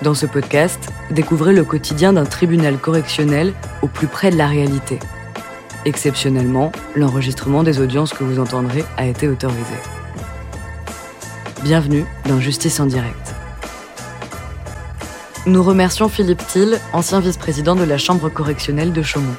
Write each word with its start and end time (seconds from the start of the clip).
Dans 0.00 0.14
ce 0.14 0.26
podcast, 0.26 0.78
découvrez 1.10 1.52
le 1.52 1.64
quotidien 1.64 2.12
d'un 2.12 2.24
tribunal 2.24 2.78
correctionnel 2.78 3.52
au 3.82 3.88
plus 3.88 4.06
près 4.06 4.30
de 4.30 4.36
la 4.36 4.46
réalité. 4.46 5.00
Exceptionnellement, 5.84 6.70
l'enregistrement 6.94 7.64
des 7.64 7.80
audiences 7.80 8.12
que 8.12 8.22
vous 8.22 8.38
entendrez 8.38 8.84
a 8.96 9.06
été 9.06 9.26
autorisé. 9.26 9.74
Bienvenue 11.64 12.04
dans 12.28 12.38
Justice 12.38 12.78
en 12.78 12.86
direct. 12.86 13.34
Nous 15.46 15.64
remercions 15.64 16.08
Philippe 16.08 16.46
Thiel, 16.46 16.78
ancien 16.92 17.18
vice-président 17.18 17.74
de 17.74 17.82
la 17.82 17.98
Chambre 17.98 18.28
correctionnelle 18.28 18.92
de 18.92 19.02
Chaumont. 19.02 19.34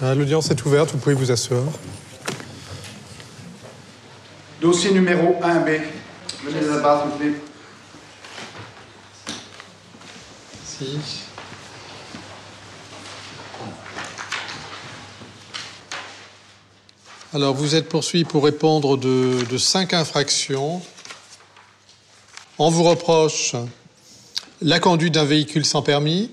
Ah, 0.00 0.14
L'audience 0.14 0.52
est 0.52 0.64
ouverte, 0.64 0.92
vous 0.92 0.98
pouvez 0.98 1.16
vous 1.16 1.32
asseoir. 1.32 1.64
Dossier 4.64 4.92
numéro 4.92 5.38
1B. 5.42 5.78
Venez 6.42 6.58
à 6.66 6.76
la 6.76 6.78
barre, 6.78 7.02
s'il 7.02 7.10
vous 7.10 7.18
plaît. 7.18 7.40
Si. 10.64 10.98
Alors, 17.34 17.52
vous 17.52 17.74
êtes 17.74 17.90
poursuivi 17.90 18.24
pour 18.24 18.42
répondre 18.42 18.96
de, 18.96 19.44
de 19.50 19.58
cinq 19.58 19.92
infractions. 19.92 20.80
On 22.56 22.70
vous 22.70 22.84
reproche 22.84 23.54
la 24.62 24.80
conduite 24.80 25.12
d'un 25.12 25.26
véhicule 25.26 25.66
sans 25.66 25.82
permis, 25.82 26.30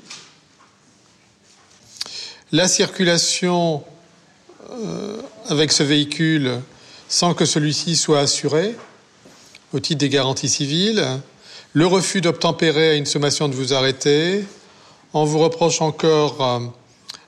la 2.53 2.70
circulation 2.70 3.83
euh, 4.70 5.22
avec 5.50 5.73
ce 5.73 5.83
véhicule 5.83 6.61
sans 7.12 7.34
que 7.34 7.44
celui-ci 7.44 7.98
soit 7.98 8.22
assuré 8.22 8.73
au 9.73 9.81
titre 9.81 10.00
des 10.00 10.08
garanties 10.08 10.48
civiles, 10.48 11.06
le 11.73 11.86
refus 11.86 12.22
d'obtempérer 12.22 12.92
à 12.92 12.94
une 12.95 13.06
sommation 13.06 13.50
de 13.50 13.54
vous 13.54 13.73
arrêter, 13.73 14.45
on 15.12 15.26
vous 15.26 15.39
reproche 15.39 15.82
encore 15.82 16.42
euh, 16.42 16.59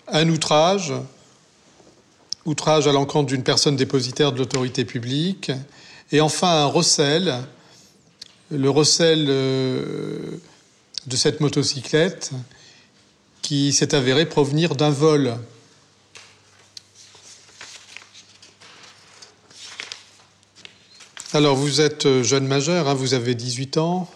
un 0.07 0.29
outrage, 0.29 0.93
outrage 2.45 2.87
à 2.87 2.93
l'encontre 2.93 3.27
d'une 3.27 3.43
personne 3.43 3.75
dépositaire 3.75 4.31
de 4.31 4.39
l'autorité 4.39 4.85
publique, 4.85 5.51
et 6.13 6.21
enfin 6.21 6.63
un 6.63 6.67
recel, 6.67 7.35
le 8.51 8.69
recel 8.69 9.25
euh, 9.27 10.39
de 11.07 11.15
cette 11.17 11.41
motocyclette 11.41 12.31
qui 13.41 13.73
s'est 13.73 13.93
avéré 13.93 14.25
provenir 14.25 14.75
d'un 14.75 14.91
vol. 14.91 15.35
Alors, 21.35 21.55
vous 21.55 21.81
êtes 21.81 22.05
euh, 22.05 22.21
jeune 22.21 22.45
majeur, 22.45 22.87
hein, 22.87 22.93
vous 22.93 23.15
avez 23.15 23.33
18 23.33 23.77
ans. 23.77 24.07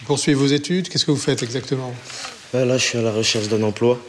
Vous 0.00 0.06
poursuivez 0.06 0.34
vos 0.34 0.48
études. 0.48 0.88
Qu'est-ce 0.88 1.04
que 1.04 1.12
vous 1.12 1.16
faites 1.16 1.44
exactement? 1.44 1.94
Euh, 2.56 2.64
Là, 2.64 2.76
je 2.76 2.84
suis 2.84 2.98
à 2.98 3.02
la 3.02 3.12
recherche 3.12 3.46
d'un 3.46 3.62
emploi. 3.62 4.00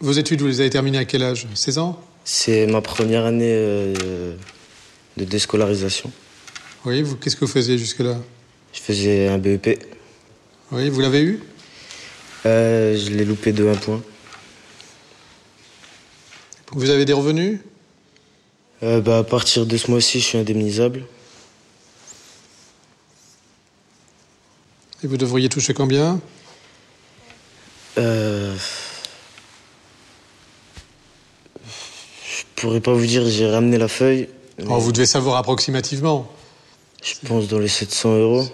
Vos 0.00 0.10
études, 0.10 0.40
vous 0.40 0.48
les 0.48 0.60
avez 0.60 0.70
terminées 0.70 0.98
à 0.98 1.04
quel 1.04 1.22
âge? 1.22 1.46
16 1.54 1.78
ans? 1.78 2.02
C'est 2.24 2.66
ma 2.66 2.80
première 2.80 3.24
année 3.26 3.52
euh, 3.54 4.34
de 5.16 5.24
déscolarisation. 5.24 6.10
Oui, 6.84 7.02
vous, 7.02 7.14
qu'est-ce 7.14 7.36
que 7.36 7.44
vous 7.44 7.52
faisiez 7.52 7.78
jusque-là? 7.78 8.18
Je 8.72 8.80
faisais 8.80 9.28
un 9.28 9.38
BEP. 9.38 9.86
Oui, 10.72 10.88
vous 10.90 11.00
l'avez 11.00 11.22
eu? 11.22 11.40
Euh, 12.46 12.96
je 12.96 13.10
l'ai 13.10 13.24
loupé 13.24 13.52
de 13.52 13.68
un 13.68 13.76
point. 13.76 14.02
Vous 16.72 16.90
avez 16.90 17.04
des 17.04 17.12
revenus? 17.12 17.60
Euh, 18.82 19.00
bah, 19.00 19.18
à 19.18 19.24
partir 19.24 19.66
de 19.66 19.76
ce 19.76 19.90
mois-ci, 19.90 20.20
je 20.20 20.24
suis 20.24 20.38
indemnisable. 20.38 21.04
Et 25.02 25.06
vous 25.06 25.16
devriez 25.16 25.48
toucher 25.48 25.74
combien? 25.74 26.20
Euh, 27.98 28.54
je 31.66 32.42
pourrais 32.56 32.80
pas 32.80 32.92
vous 32.92 33.06
dire, 33.06 33.26
j'ai 33.28 33.50
ramené 33.50 33.76
la 33.78 33.88
feuille. 33.88 34.28
mais 34.58 34.64
Oh, 34.68 34.78
Vous 34.78 34.92
devez 34.92 35.06
savoir 35.06 35.36
approximativement. 35.36 36.30
Je 37.02 37.14
pense 37.26 37.48
dans 37.48 37.58
les 37.58 37.68
700 37.68 38.16
euros. 38.18 38.44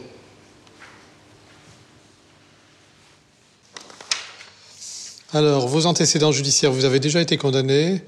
Alors, 5.36 5.68
vos 5.68 5.84
antécédents 5.84 6.32
judiciaires, 6.32 6.72
vous 6.72 6.86
avez 6.86 6.98
déjà 6.98 7.20
été 7.20 7.36
condamné. 7.36 8.00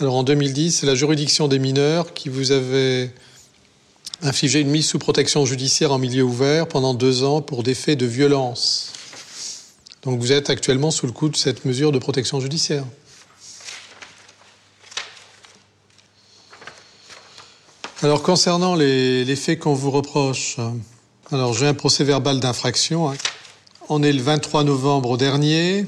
Alors, 0.00 0.16
en 0.16 0.22
2010, 0.22 0.70
c'est 0.72 0.84
la 0.84 0.94
juridiction 0.94 1.48
des 1.48 1.58
mineurs 1.58 2.12
qui 2.12 2.28
vous 2.28 2.52
avait 2.52 3.10
infligé 4.20 4.60
une 4.60 4.68
mise 4.68 4.86
sous 4.86 4.98
protection 4.98 5.46
judiciaire 5.46 5.92
en 5.92 5.98
milieu 5.98 6.24
ouvert 6.24 6.68
pendant 6.68 6.92
deux 6.92 7.24
ans 7.24 7.40
pour 7.40 7.62
des 7.62 7.72
faits 7.72 7.98
de 7.98 8.04
violence. 8.04 8.92
Donc, 10.02 10.20
vous 10.20 10.30
êtes 10.30 10.50
actuellement 10.50 10.90
sous 10.90 11.06
le 11.06 11.12
coup 11.12 11.30
de 11.30 11.38
cette 11.38 11.64
mesure 11.64 11.90
de 11.90 11.98
protection 11.98 12.38
judiciaire. 12.38 12.84
Alors, 18.02 18.22
concernant 18.22 18.74
les, 18.74 19.24
les 19.24 19.36
faits 19.36 19.58
qu'on 19.60 19.72
vous 19.72 19.90
reproche, 19.90 20.58
alors 21.32 21.54
j'ai 21.54 21.66
un 21.66 21.72
procès 21.72 22.04
verbal 22.04 22.40
d'infraction. 22.40 23.10
hein. 23.10 23.16
On 23.88 24.02
est 24.02 24.12
le 24.12 24.20
23 24.20 24.64
novembre 24.64 25.16
dernier. 25.16 25.86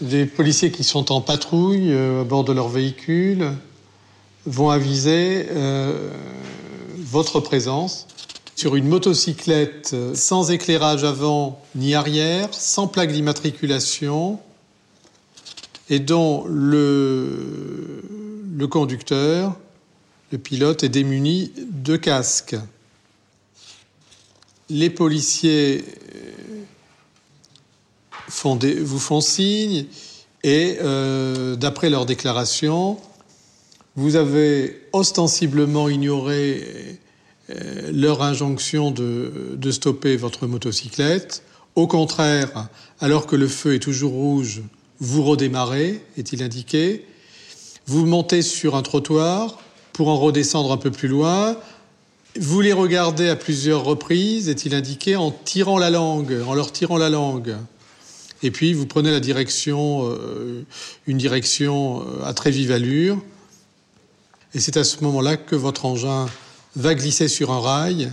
Des 0.00 0.24
policiers 0.24 0.70
qui 0.70 0.82
sont 0.82 1.12
en 1.12 1.20
patrouille 1.20 1.92
euh, 1.92 2.22
à 2.22 2.24
bord 2.24 2.44
de 2.44 2.54
leur 2.54 2.68
véhicule 2.68 3.52
vont 4.46 4.70
aviser 4.70 5.46
euh, 5.50 6.10
votre 6.96 7.40
présence 7.40 8.06
sur 8.56 8.76
une 8.76 8.88
motocyclette 8.88 9.90
euh, 9.92 10.14
sans 10.14 10.50
éclairage 10.50 11.04
avant 11.04 11.60
ni 11.74 11.94
arrière, 11.94 12.48
sans 12.52 12.86
plaque 12.86 13.12
d'immatriculation 13.12 14.40
et 15.90 15.98
dont 15.98 16.46
le, 16.48 18.02
le 18.56 18.66
conducteur, 18.68 19.54
le 20.32 20.38
pilote, 20.38 20.82
est 20.82 20.88
démuni 20.88 21.52
de 21.58 21.96
casque. 21.96 22.56
Les 24.70 24.88
policiers 24.88 25.84
vous 28.30 28.98
font 28.98 29.20
signe 29.20 29.86
et 30.42 30.78
euh, 30.80 31.56
d'après 31.56 31.90
leur 31.90 32.06
déclaration, 32.06 32.96
vous 33.96 34.16
avez 34.16 34.80
ostensiblement 34.92 35.88
ignoré 35.88 36.98
euh, 37.50 37.90
leur 37.92 38.22
injonction 38.22 38.90
de, 38.90 39.54
de 39.56 39.70
stopper 39.70 40.16
votre 40.16 40.46
motocyclette. 40.46 41.42
Au 41.74 41.86
contraire, 41.86 42.68
alors 43.00 43.26
que 43.26 43.36
le 43.36 43.48
feu 43.48 43.74
est 43.74 43.80
toujours 43.80 44.12
rouge, 44.12 44.62
vous 44.98 45.22
redémarrez, 45.22 46.02
est-il 46.16 46.42
indiqué. 46.42 47.04
Vous 47.86 48.06
montez 48.06 48.42
sur 48.42 48.76
un 48.76 48.82
trottoir 48.82 49.58
pour 49.92 50.08
en 50.08 50.16
redescendre 50.16 50.72
un 50.72 50.76
peu 50.76 50.90
plus 50.90 51.08
loin. 51.08 51.56
Vous 52.38 52.60
les 52.60 52.72
regardez 52.72 53.28
à 53.28 53.36
plusieurs 53.36 53.84
reprises, 53.84 54.48
est-il 54.48 54.74
indiqué, 54.74 55.16
en 55.16 55.30
tirant 55.30 55.78
la 55.78 55.90
langue, 55.90 56.36
en 56.46 56.54
leur 56.54 56.72
tirant 56.72 56.96
la 56.96 57.10
langue. 57.10 57.56
Et 58.42 58.50
puis 58.50 58.72
vous 58.72 58.86
prenez 58.86 59.10
la 59.10 59.20
direction, 59.20 60.08
euh, 60.08 60.64
une 61.06 61.18
direction 61.18 62.00
euh, 62.00 62.24
à 62.24 62.32
très 62.32 62.50
vive 62.50 62.72
allure. 62.72 63.18
Et 64.54 64.60
c'est 64.60 64.76
à 64.76 64.84
ce 64.84 65.02
moment-là 65.04 65.36
que 65.36 65.56
votre 65.56 65.84
engin 65.84 66.26
va 66.76 66.94
glisser 66.94 67.28
sur 67.28 67.50
un 67.50 67.60
rail 67.60 68.12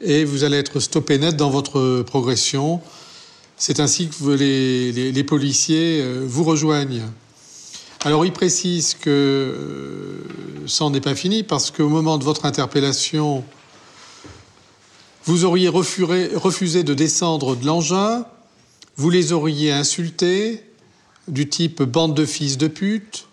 et 0.00 0.24
vous 0.24 0.44
allez 0.44 0.56
être 0.56 0.80
stoppé 0.80 1.18
net 1.18 1.36
dans 1.36 1.50
votre 1.50 2.02
progression. 2.02 2.80
C'est 3.56 3.80
ainsi 3.80 4.08
que 4.08 4.30
les, 4.30 5.24
policiers 5.24 6.00
euh, 6.02 6.24
vous 6.26 6.44
rejoignent. 6.44 7.02
Alors 8.04 8.24
il 8.24 8.32
précise 8.32 8.94
que 8.94 10.22
ça 10.66 10.84
n'en 10.84 10.94
est 10.94 11.00
pas 11.00 11.14
fini 11.14 11.42
parce 11.42 11.70
qu'au 11.70 11.88
moment 11.88 12.18
de 12.18 12.24
votre 12.24 12.44
interpellation, 12.44 13.44
vous 15.24 15.44
auriez 15.44 15.68
refusé 15.68 16.84
de 16.84 16.94
descendre 16.94 17.56
de 17.56 17.66
l'engin, 17.66 18.24
vous 18.96 19.10
les 19.10 19.32
auriez 19.32 19.72
insultés 19.72 20.62
du 21.28 21.48
type 21.48 21.82
bande 21.82 22.14
de 22.14 22.24
fils 22.24 22.56
de 22.56 22.68
pute, 22.68 23.26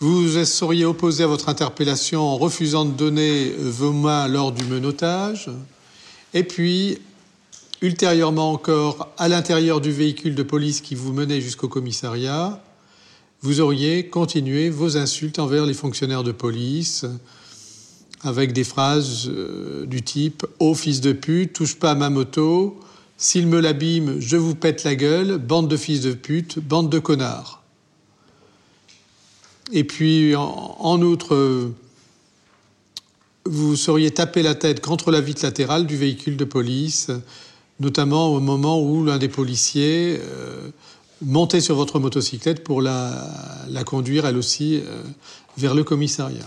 vous 0.00 0.22
vous 0.22 0.44
seriez 0.44 0.84
opposé 0.84 1.24
à 1.24 1.26
votre 1.26 1.48
interpellation 1.48 2.22
en 2.22 2.36
refusant 2.36 2.84
de 2.84 2.92
donner 2.92 3.50
vos 3.58 3.92
mains 3.92 4.28
lors 4.28 4.52
du 4.52 4.64
menottage, 4.64 5.50
et 6.32 6.44
puis 6.44 6.98
ultérieurement 7.82 8.52
encore 8.52 9.12
à 9.18 9.28
l'intérieur 9.28 9.80
du 9.80 9.92
véhicule 9.92 10.34
de 10.34 10.42
police 10.42 10.80
qui 10.80 10.94
vous 10.94 11.12
menait 11.12 11.40
jusqu'au 11.40 11.68
commissariat, 11.68 12.62
vous 13.42 13.60
auriez 13.60 14.08
continué 14.08 14.70
vos 14.70 14.96
insultes 14.96 15.38
envers 15.38 15.66
les 15.66 15.74
fonctionnaires 15.74 16.22
de 16.22 16.32
police 16.32 17.04
avec 18.22 18.54
des 18.54 18.64
phrases 18.64 19.28
euh, 19.28 19.84
du 19.84 20.00
type 20.00 20.46
Ô 20.58 20.74
fils 20.74 21.02
de 21.02 21.12
pute, 21.12 21.52
touche 21.52 21.76
pas 21.76 21.90
à 21.90 21.94
ma 21.94 22.08
moto, 22.08 22.80
S'il 23.24 23.46
me 23.46 23.58
l'abîme, 23.58 24.20
je 24.20 24.36
vous 24.36 24.54
pète 24.54 24.84
la 24.84 24.94
gueule, 24.94 25.38
bande 25.38 25.66
de 25.66 25.78
fils 25.78 26.02
de 26.02 26.12
pute, 26.12 26.58
bande 26.58 26.90
de 26.90 26.98
connards. 26.98 27.62
Et 29.72 29.84
puis, 29.84 30.36
en, 30.36 31.00
outre, 31.00 31.72
vous 33.46 33.76
seriez 33.76 34.10
tapé 34.10 34.42
la 34.42 34.54
tête 34.54 34.82
contre 34.82 35.10
la 35.10 35.22
vitre 35.22 35.42
latérale 35.42 35.86
du 35.86 35.96
véhicule 35.96 36.36
de 36.36 36.44
police, 36.44 37.10
notamment 37.80 38.26
au 38.26 38.40
moment 38.40 38.82
où 38.82 39.02
l'un 39.02 39.16
des 39.16 39.30
policiers 39.30 40.20
euh, 40.20 40.68
montait 41.22 41.62
sur 41.62 41.76
votre 41.76 41.98
motocyclette 41.98 42.62
pour 42.62 42.82
la, 42.82 43.26
conduire, 43.86 44.26
elle 44.26 44.36
aussi, 44.36 44.82
euh, 44.84 45.02
vers 45.56 45.74
le 45.74 45.82
commissariat. 45.82 46.44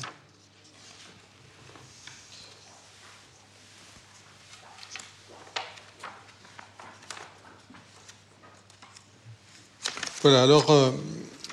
Voilà, 10.27 10.43
alors 10.43 10.69
euh, 10.71 10.91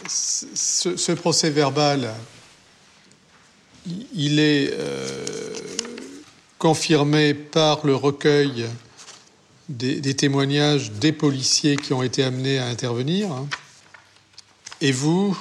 ce, 0.09 1.13
procès 1.13 1.49
verbal, 1.49 2.13
il 4.13 4.41
est 4.41 4.71
euh, 4.73 5.55
confirmé 6.59 7.35
par 7.35 7.87
le 7.87 7.95
recueil 7.95 8.67
des, 9.69 10.17
témoignages 10.17 10.91
des 10.91 11.13
policiers 11.13 11.77
qui 11.77 11.93
ont 11.93 12.03
été 12.03 12.25
amenés 12.25 12.59
à 12.59 12.67
intervenir. 12.67 13.29
Et 14.81 14.91
vous, 14.91 15.39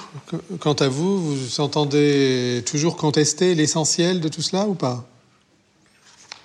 quant 0.60 0.74
à 0.74 0.86
vous, 0.86 1.34
vous 1.34 1.60
entendez 1.60 2.62
toujours 2.66 2.96
contester 2.96 3.56
l'essentiel 3.56 4.20
de 4.20 4.28
tout 4.28 4.42
cela 4.42 4.68
ou 4.68 4.74
pas? 4.74 5.08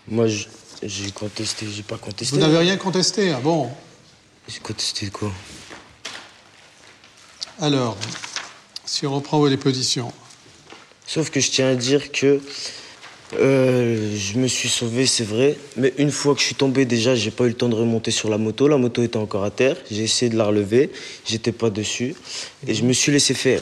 Moi, 0.08 0.26
j'ai 0.82 1.12
contesté, 1.12 1.68
j'ai 1.72 1.84
pas 1.84 2.00
contesté. 2.00 2.36
Vous 2.36 2.42
n'avez 2.42 2.58
rien 2.58 2.78
contesté, 2.78 3.32
ah 3.32 3.40
bon? 3.40 3.70
J'ai 4.48 4.60
contesté 4.60 5.12
quoi? 5.12 5.32
Alors, 7.62 7.98
si 8.86 9.06
on 9.06 9.14
reprend 9.14 9.40
vos 9.40 9.50
dépositions. 9.50 10.12
Sauf 11.06 11.30
que 11.30 11.40
je 11.40 11.52
tiens 11.52 11.70
à 11.70 11.76
dire 11.76 12.12
que 12.12 12.40
euh, 13.38 14.16
je 14.16 14.38
me 14.38 14.48
suis 14.48 14.70
sauvé, 14.70 15.06
c'est 15.06 15.24
vrai, 15.24 15.58
mais 15.76 15.94
une 15.98 16.12
fois 16.12 16.34
que 16.34 16.40
je 16.40 16.46
suis 16.46 16.56
tombé, 16.56 16.86
déjà, 16.86 17.16
j'ai 17.16 17.32
pas 17.32 17.46
eu 17.46 17.50
le 17.50 17.54
temps 17.54 17.70
de 17.70 17.76
remonter 17.76 18.12
sur 18.12 18.30
la 18.30 18.38
moto. 18.38 18.68
La 18.68 18.78
moto 18.78 19.04
était 19.04 19.18
encore 19.18 19.44
à 19.44 19.52
terre. 19.52 19.76
J'ai 19.92 20.04
essayé 20.04 20.30
de 20.32 20.38
la 20.38 20.46
relever, 20.46 20.92
j'étais 21.26 21.52
pas 21.52 21.70
dessus, 21.70 22.16
et 22.66 22.74
je 22.74 22.84
me 22.84 22.94
suis 22.94 23.12
laissé 23.12 23.34
faire. 23.34 23.62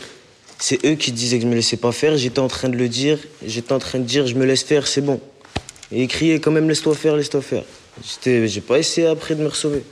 C'est 0.59 0.85
eux 0.85 0.95
qui 0.95 1.11
disaient 1.11 1.37
que 1.37 1.43
je 1.43 1.49
me 1.49 1.55
laissais 1.55 1.77
pas 1.77 1.91
faire. 1.91 2.17
J'étais 2.17 2.39
en 2.39 2.47
train 2.47 2.69
de 2.69 2.77
le 2.77 2.89
dire. 2.89 3.19
J'étais 3.45 3.73
en 3.73 3.79
train 3.79 3.99
de 3.99 4.05
dire, 4.05 4.25
je 4.25 4.35
me 4.35 4.45
laisse 4.45 4.63
faire, 4.63 4.87
c'est 4.87 5.01
bon. 5.01 5.19
Et 5.91 6.03
ils 6.03 6.07
criaient 6.07 6.39
quand 6.39 6.51
même, 6.51 6.67
laisse-toi 6.67 6.95
faire, 6.95 7.15
laisse-toi 7.15 7.41
faire. 7.41 7.63
J'ai 8.23 8.61
pas 8.61 8.79
essayé 8.79 9.07
après 9.07 9.35
de 9.35 9.43
me 9.43 9.49
sauver 9.49 9.83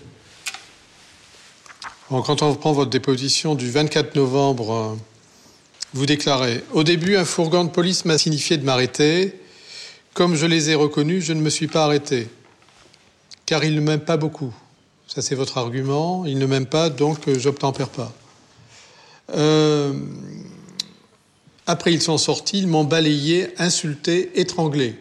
quand 2.10 2.42
on 2.42 2.52
reprend 2.52 2.72
votre 2.72 2.92
déposition 2.92 3.56
du 3.56 3.70
24 3.70 4.16
novembre, 4.16 4.74
euh, 4.74 4.96
vous 5.94 6.06
déclarez 6.06 6.64
Au 6.74 6.84
début, 6.84 7.16
un 7.16 7.26
fourgon 7.26 7.64
de 7.64 7.70
police 7.70 8.06
m'a 8.06 8.18
signifié 8.18 8.58
de 8.58 8.64
m'arrêter. 8.64 9.40
Comme 10.14 10.36
je 10.36 10.46
les 10.46 10.70
ai 10.70 10.76
reconnus, 10.76 11.24
je 11.24 11.34
ne 11.34 11.42
me 11.42 11.50
suis 11.50 11.68
pas 11.68 11.84
arrêté. 11.86 12.28
Car 13.46 13.64
ils 13.64 13.76
ne 13.76 13.82
m'aiment 13.82 14.06
pas 14.06 14.18
beaucoup. 14.18 14.54
Ça, 15.08 15.22
c'est 15.22 15.36
votre 15.36 15.58
argument. 15.58 16.26
Ils 16.26 16.38
ne 16.38 16.46
m'aiment 16.46 16.66
pas, 16.68 16.90
donc 16.90 17.28
euh, 17.28 17.40
j'obtempère 17.40 17.90
pas. 17.90 18.14
Euh, 19.36 19.94
après, 21.66 21.92
ils 21.92 22.02
sont 22.02 22.20
sortis, 22.20 22.60
ils 22.60 22.68
m'ont 22.68 22.84
balayé, 22.84 23.50
insulté, 23.58 24.40
étranglé. 24.40 24.96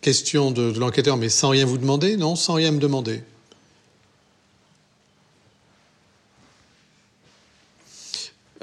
Question 0.00 0.50
de, 0.50 0.72
de 0.72 0.80
l'enquêteur, 0.80 1.16
mais 1.16 1.28
sans 1.28 1.50
rien 1.50 1.64
vous 1.64 1.78
demander? 1.78 2.16
Non, 2.16 2.34
sans 2.34 2.54
rien 2.54 2.72
me 2.72 2.80
demander. 2.80 3.22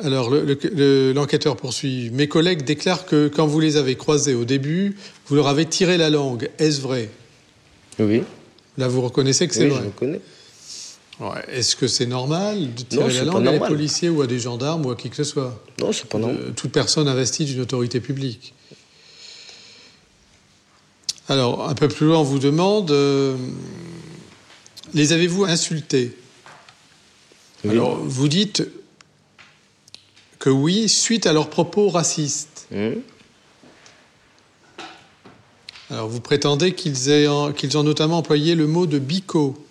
Alors, 0.04 0.32
l'enquêteur 0.32 1.56
poursuit. 1.56 2.10
Mes 2.12 2.28
collègues 2.28 2.64
déclarent 2.64 3.06
que 3.06 3.28
quand 3.28 3.46
vous 3.46 3.60
les 3.60 3.78
avez 3.78 3.96
croisés 3.96 4.34
au 4.34 4.46
début, 4.46 4.96
vous 5.28 5.36
leur 5.36 5.48
avez 5.48 5.66
tiré 5.66 5.98
la 5.98 6.10
langue. 6.10 6.50
Est-ce 6.58 6.82
vrai? 6.82 7.10
Oui. 8.00 8.24
Là, 8.78 8.88
vous 8.88 9.02
reconnaissez 9.02 9.48
que 9.48 9.54
c'est 9.54 9.66
oui, 9.66 9.70
vrai 9.70 9.82
je 9.82 9.86
reconnais. 9.88 10.22
Est-ce 11.50 11.76
que 11.76 11.88
c'est 11.88 12.08
normal 12.08 12.74
de 12.74 12.82
tirer 12.82 13.14
la 13.14 13.24
langue 13.26 13.48
à 13.48 13.52
des 13.52 13.60
policiers 13.60 14.10
ou 14.10 14.22
à 14.22 14.28
des 14.28 14.40
gendarmes 14.40 14.86
ou 14.86 14.92
à 14.92 14.96
qui 14.96 15.10
que 15.10 15.16
ce 15.16 15.24
soit? 15.24 15.64
Non, 15.80 15.92
c'est 15.92 16.08
pas 16.08 16.18
normal. 16.18 16.54
toute 16.56 16.72
personne 16.72 17.08
investie 17.08 17.46
d'une 17.46 17.62
autorité 17.62 18.00
publique. 18.00 18.56
Alors, 21.30 21.70
un 21.70 21.76
peu 21.76 21.88
plus 21.88 22.08
loin, 22.08 22.18
on 22.18 22.24
vous 22.24 22.40
demande 22.40 22.90
euh, 22.90 23.38
les 24.96 25.14
avez-vous 25.14 25.46
insultés? 25.46 26.18
Oui. 27.64 27.72
Alors, 27.72 27.98
vous 28.04 28.28
dites 28.28 28.68
que 30.42 30.50
oui, 30.50 30.90
suite 30.90 31.28
à 31.28 31.34
leurs 31.34 31.52
propos 31.52 31.88
racistes. 31.90 32.66
Mmh. 32.72 32.94
Alors 35.92 36.10
vous 36.10 36.20
prétendez 36.20 36.74
qu'ils 36.74 37.30
ont 37.30 37.84
notamment 37.84 38.18
employé 38.18 38.56
le 38.56 38.66
mot 38.66 38.88
de 38.88 38.98
bico. 38.98 39.64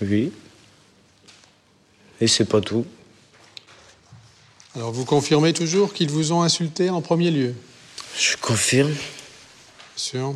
Oui. 0.00 0.32
Et 2.22 2.26
c'est 2.26 2.46
pas 2.46 2.62
tout. 2.62 2.86
Alors 4.74 4.92
vous 4.92 5.04
confirmez 5.04 5.52
toujours 5.52 5.92
qu'ils 5.92 6.10
vous 6.10 6.32
ont 6.32 6.40
insulté 6.40 6.88
en 6.88 7.02
premier 7.02 7.30
lieu? 7.30 7.54
Je 8.18 8.38
confirme. 8.38 8.94
Sûr. 9.94 10.34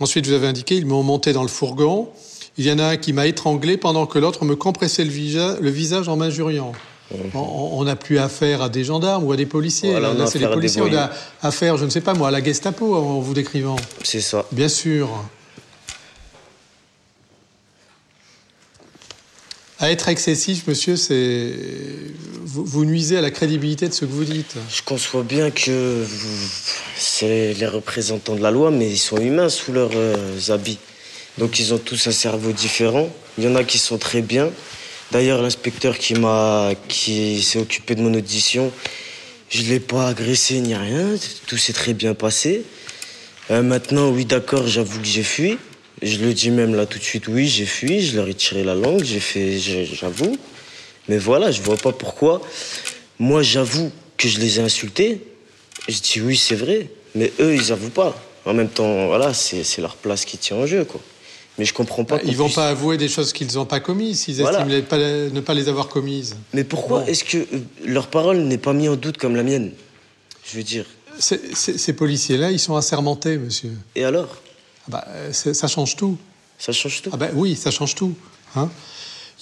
Ensuite, 0.00 0.26
vous 0.26 0.32
avez 0.32 0.48
indiqué 0.48 0.76
ils 0.76 0.86
m'ont 0.86 1.04
monté 1.04 1.32
dans 1.32 1.42
le 1.42 1.48
fourgon 1.48 2.12
il 2.58 2.66
y 2.66 2.72
en 2.72 2.78
a 2.78 2.84
un 2.84 2.96
qui 2.96 3.12
m'a 3.12 3.26
étranglé 3.26 3.76
pendant 3.76 4.06
que 4.06 4.18
l'autre 4.18 4.44
me 4.44 4.56
compressait 4.56 5.04
le, 5.04 5.70
visage 5.70 6.08
en 6.08 6.16
m'injuriant. 6.16 6.72
Mhm. 7.10 7.30
On 7.34 7.84
n'a 7.84 7.96
plus 7.96 8.18
affaire 8.18 8.62
à 8.62 8.68
des 8.68 8.84
gendarmes 8.84 9.24
ou 9.24 9.32
à 9.32 9.36
des 9.36 9.46
policiers. 9.46 9.98
Là, 9.98 10.14
c'est 10.26 10.38
les 10.38 10.48
policiers. 10.48 10.82
on 10.82 10.94
a 10.94 11.10
affaire, 11.42 11.76
je 11.76 11.84
ne 11.84 11.90
sais 11.90 12.00
pas 12.00 12.14
moi, 12.14 12.28
à 12.28 12.30
la 12.30 12.42
Gestapo 12.42 12.94
en 12.94 13.20
vous 13.20 13.34
décrivant. 13.34 13.76
C'est 14.02 14.20
ça. 14.20 14.46
Bien 14.52 14.68
sûr. 14.68 15.08
À 19.78 19.90
être 19.90 20.08
excessif, 20.08 20.68
monsieur, 20.68 20.94
c'est 20.94 21.52
vous, 22.44 22.84
nuisez 22.84 23.16
à 23.16 23.20
la 23.20 23.32
crédibilité 23.32 23.88
de 23.88 23.92
ce 23.92 24.04
que 24.04 24.10
vous 24.10 24.24
dites. 24.24 24.54
Je 24.70 24.80
conçois 24.82 25.24
bien 25.24 25.50
que 25.50 26.04
c'est 26.96 27.54
les 27.54 27.66
représentants 27.66 28.36
de 28.36 28.42
la 28.42 28.52
loi, 28.52 28.70
mais 28.70 28.88
ils 28.88 28.98
sont 28.98 29.16
humains 29.16 29.48
sous 29.48 29.72
leurs 29.72 29.90
euh, 29.94 30.38
habits. 30.50 30.78
Donc 31.38 31.58
ils 31.58 31.72
ont 31.72 31.78
tous 31.78 32.06
un 32.06 32.12
cerveau 32.12 32.52
différent. 32.52 33.08
Il 33.38 33.44
y 33.44 33.48
en 33.48 33.54
a 33.54 33.64
qui 33.64 33.78
sont 33.78 33.98
très 33.98 34.20
bien. 34.20 34.50
D'ailleurs, 35.12 35.42
l'inspecteur 35.42 35.98
qui 35.98 36.14
m'a, 36.14 36.70
qui 36.88 37.42
s'est 37.42 37.58
occupé 37.58 37.94
de 37.94 38.02
mon 38.02 38.14
audition, 38.14 38.72
je 39.50 39.62
l'ai 39.62 39.80
pas 39.80 40.08
agressé 40.08 40.60
ni 40.60 40.74
rien. 40.74 41.10
Tout 41.46 41.58
s'est 41.58 41.74
très 41.74 41.92
bien 41.92 42.14
passé. 42.14 42.64
Euh, 43.50 43.62
maintenant, 43.62 44.08
oui, 44.10 44.24
d'accord, 44.24 44.66
j'avoue 44.66 45.00
que 45.00 45.06
j'ai 45.06 45.22
fui. 45.22 45.58
Je 46.00 46.16
le 46.16 46.32
dis 46.32 46.50
même 46.50 46.74
là 46.74 46.86
tout 46.86 46.98
de 46.98 47.04
suite, 47.04 47.28
oui, 47.28 47.46
j'ai 47.46 47.66
fui. 47.66 48.00
Je 48.00 48.16
leur 48.16 48.28
ai 48.28 48.34
tiré 48.34 48.64
la 48.64 48.74
langue. 48.74 49.04
J'ai 49.04 49.20
fait, 49.20 49.58
j'avoue. 49.58 50.36
Mais 51.08 51.18
voilà, 51.18 51.50
je 51.50 51.60
vois 51.60 51.76
pas 51.76 51.92
pourquoi. 51.92 52.40
Moi, 53.18 53.42
j'avoue 53.42 53.92
que 54.16 54.28
je 54.28 54.40
les 54.40 54.60
ai 54.60 54.62
insultés. 54.62 55.20
Je 55.88 55.98
dis 55.98 56.20
oui, 56.20 56.36
c'est 56.36 56.54
vrai. 56.54 56.88
Mais 57.14 57.30
eux, 57.40 57.54
ils 57.54 57.72
avouent 57.72 57.90
pas. 57.90 58.16
En 58.46 58.54
même 58.54 58.68
temps, 58.68 59.08
voilà, 59.08 59.34
c'est 59.34 59.78
leur 59.80 59.96
place 59.96 60.24
qui 60.24 60.38
tient 60.38 60.56
en 60.56 60.66
jeu, 60.66 60.84
quoi. 60.84 61.00
Mais 61.62 61.66
je 61.66 61.74
comprends 61.74 62.02
pas. 62.02 62.16
Bah, 62.16 62.22
ils 62.24 62.36
vont 62.36 62.48
pas 62.48 62.70
avouer 62.70 62.96
des 62.96 63.06
choses 63.06 63.32
qu'ils 63.32 63.54
n'ont 63.54 63.66
pas 63.66 63.78
commises 63.78 64.22
s'ils 64.22 64.40
estiment 64.40 64.66
ne 64.66 65.40
pas 65.40 65.54
les 65.54 65.68
avoir 65.68 65.86
commises. 65.86 66.34
Mais 66.52 66.64
pourquoi 66.64 67.06
est-ce 67.08 67.22
que 67.22 67.38
euh, 67.38 67.60
leur 67.84 68.08
parole 68.08 68.38
n'est 68.38 68.58
pas 68.58 68.72
mise 68.72 68.88
en 68.88 68.96
doute 68.96 69.16
comme 69.16 69.36
la 69.36 69.44
mienne? 69.44 69.70
Je 70.44 70.56
veux 70.56 70.64
dire. 70.64 70.86
ces 71.20 71.92
policiers-là, 71.92 72.50
ils 72.50 72.58
sont 72.58 72.74
assermentés, 72.74 73.38
monsieur. 73.38 73.70
Et 73.94 74.02
alors? 74.02 74.26
Ah 74.86 74.88
bah, 74.88 75.06
Ça 75.30 75.68
change 75.68 75.94
tout. 75.94 76.18
Ça 76.58 76.72
change 76.72 77.02
tout? 77.02 77.10
Ah 77.12 77.16
bah, 77.16 77.28
Oui, 77.32 77.54
ça 77.54 77.70
change 77.70 77.94
tout. 77.94 78.12
Hein 78.56 78.68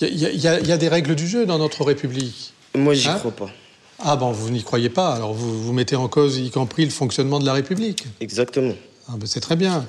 il 0.03 0.19
y, 0.19 0.47
a 0.47 0.77
des 0.77 0.89
règles 0.89 1.15
du 1.15 1.27
jeu 1.27 1.47
dans 1.47 1.59
notre 1.59 1.85
République. 1.85 2.53
Moi, 2.75 2.93
j'y 2.93 3.09
hein? 3.09 3.17
crois 3.19 3.31
pas. 3.31 3.50
Ah 3.99 4.17
bon, 4.17 4.31
vous 4.31 4.50
n'y 4.50 4.62
croyez 4.62 4.91
pas. 4.91 5.15
Alors 5.15 5.33
vous, 5.33 5.62
vous 5.62 5.73
mettez 5.73 5.97
en 5.97 6.09
cause, 6.09 6.37
y 6.37 6.50
compris 6.50 6.85
le 6.85 6.91
fonctionnement 6.91 7.39
de 7.39 7.47
la 7.47 7.55
République. 7.55 8.05
Exactement. 8.21 8.75
Ah 9.09 9.12
ben 9.17 9.27
c'est 9.27 9.41
très 9.41 9.57
bien. 9.57 9.87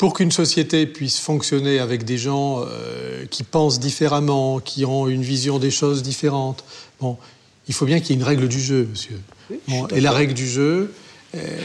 Pour 0.00 0.14
qu'une 0.14 0.32
société 0.32 0.86
puisse 0.86 1.18
fonctionner 1.18 1.78
avec 1.78 2.04
des 2.04 2.16
gens 2.16 2.64
euh, 2.64 3.26
qui 3.26 3.42
pensent 3.42 3.78
différemment, 3.78 4.58
qui 4.58 4.86
ont 4.86 5.08
une 5.08 5.20
vision 5.20 5.58
des 5.58 5.70
choses 5.70 6.02
différentes, 6.02 6.64
bon, 7.02 7.18
il 7.68 7.74
faut 7.74 7.84
bien 7.84 8.00
qu'il 8.00 8.12
y 8.12 8.12
ait 8.14 8.22
une 8.22 8.26
règle 8.26 8.48
du 8.48 8.58
jeu, 8.58 8.88
monsieur. 8.90 9.20
et 9.94 10.00
la 10.00 10.12
règle 10.12 10.32
du 10.32 10.48
jeu, 10.48 10.94
euh, 11.34 11.60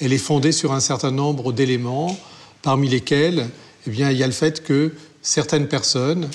elle 0.00 0.12
est 0.12 0.18
fondée 0.18 0.52
sur 0.52 0.72
un 0.72 0.78
certain 0.78 1.10
nombre 1.10 1.52
d'éléments, 1.52 2.16
parmi 2.62 2.88
lesquels, 2.88 3.48
eh 3.88 3.90
bien, 3.90 4.12
il 4.12 4.16
y 4.16 4.22
a 4.22 4.28
le 4.28 4.32
fait 4.32 4.62
que 4.62 4.92
certaines 5.20 5.66
personnes 5.66 6.30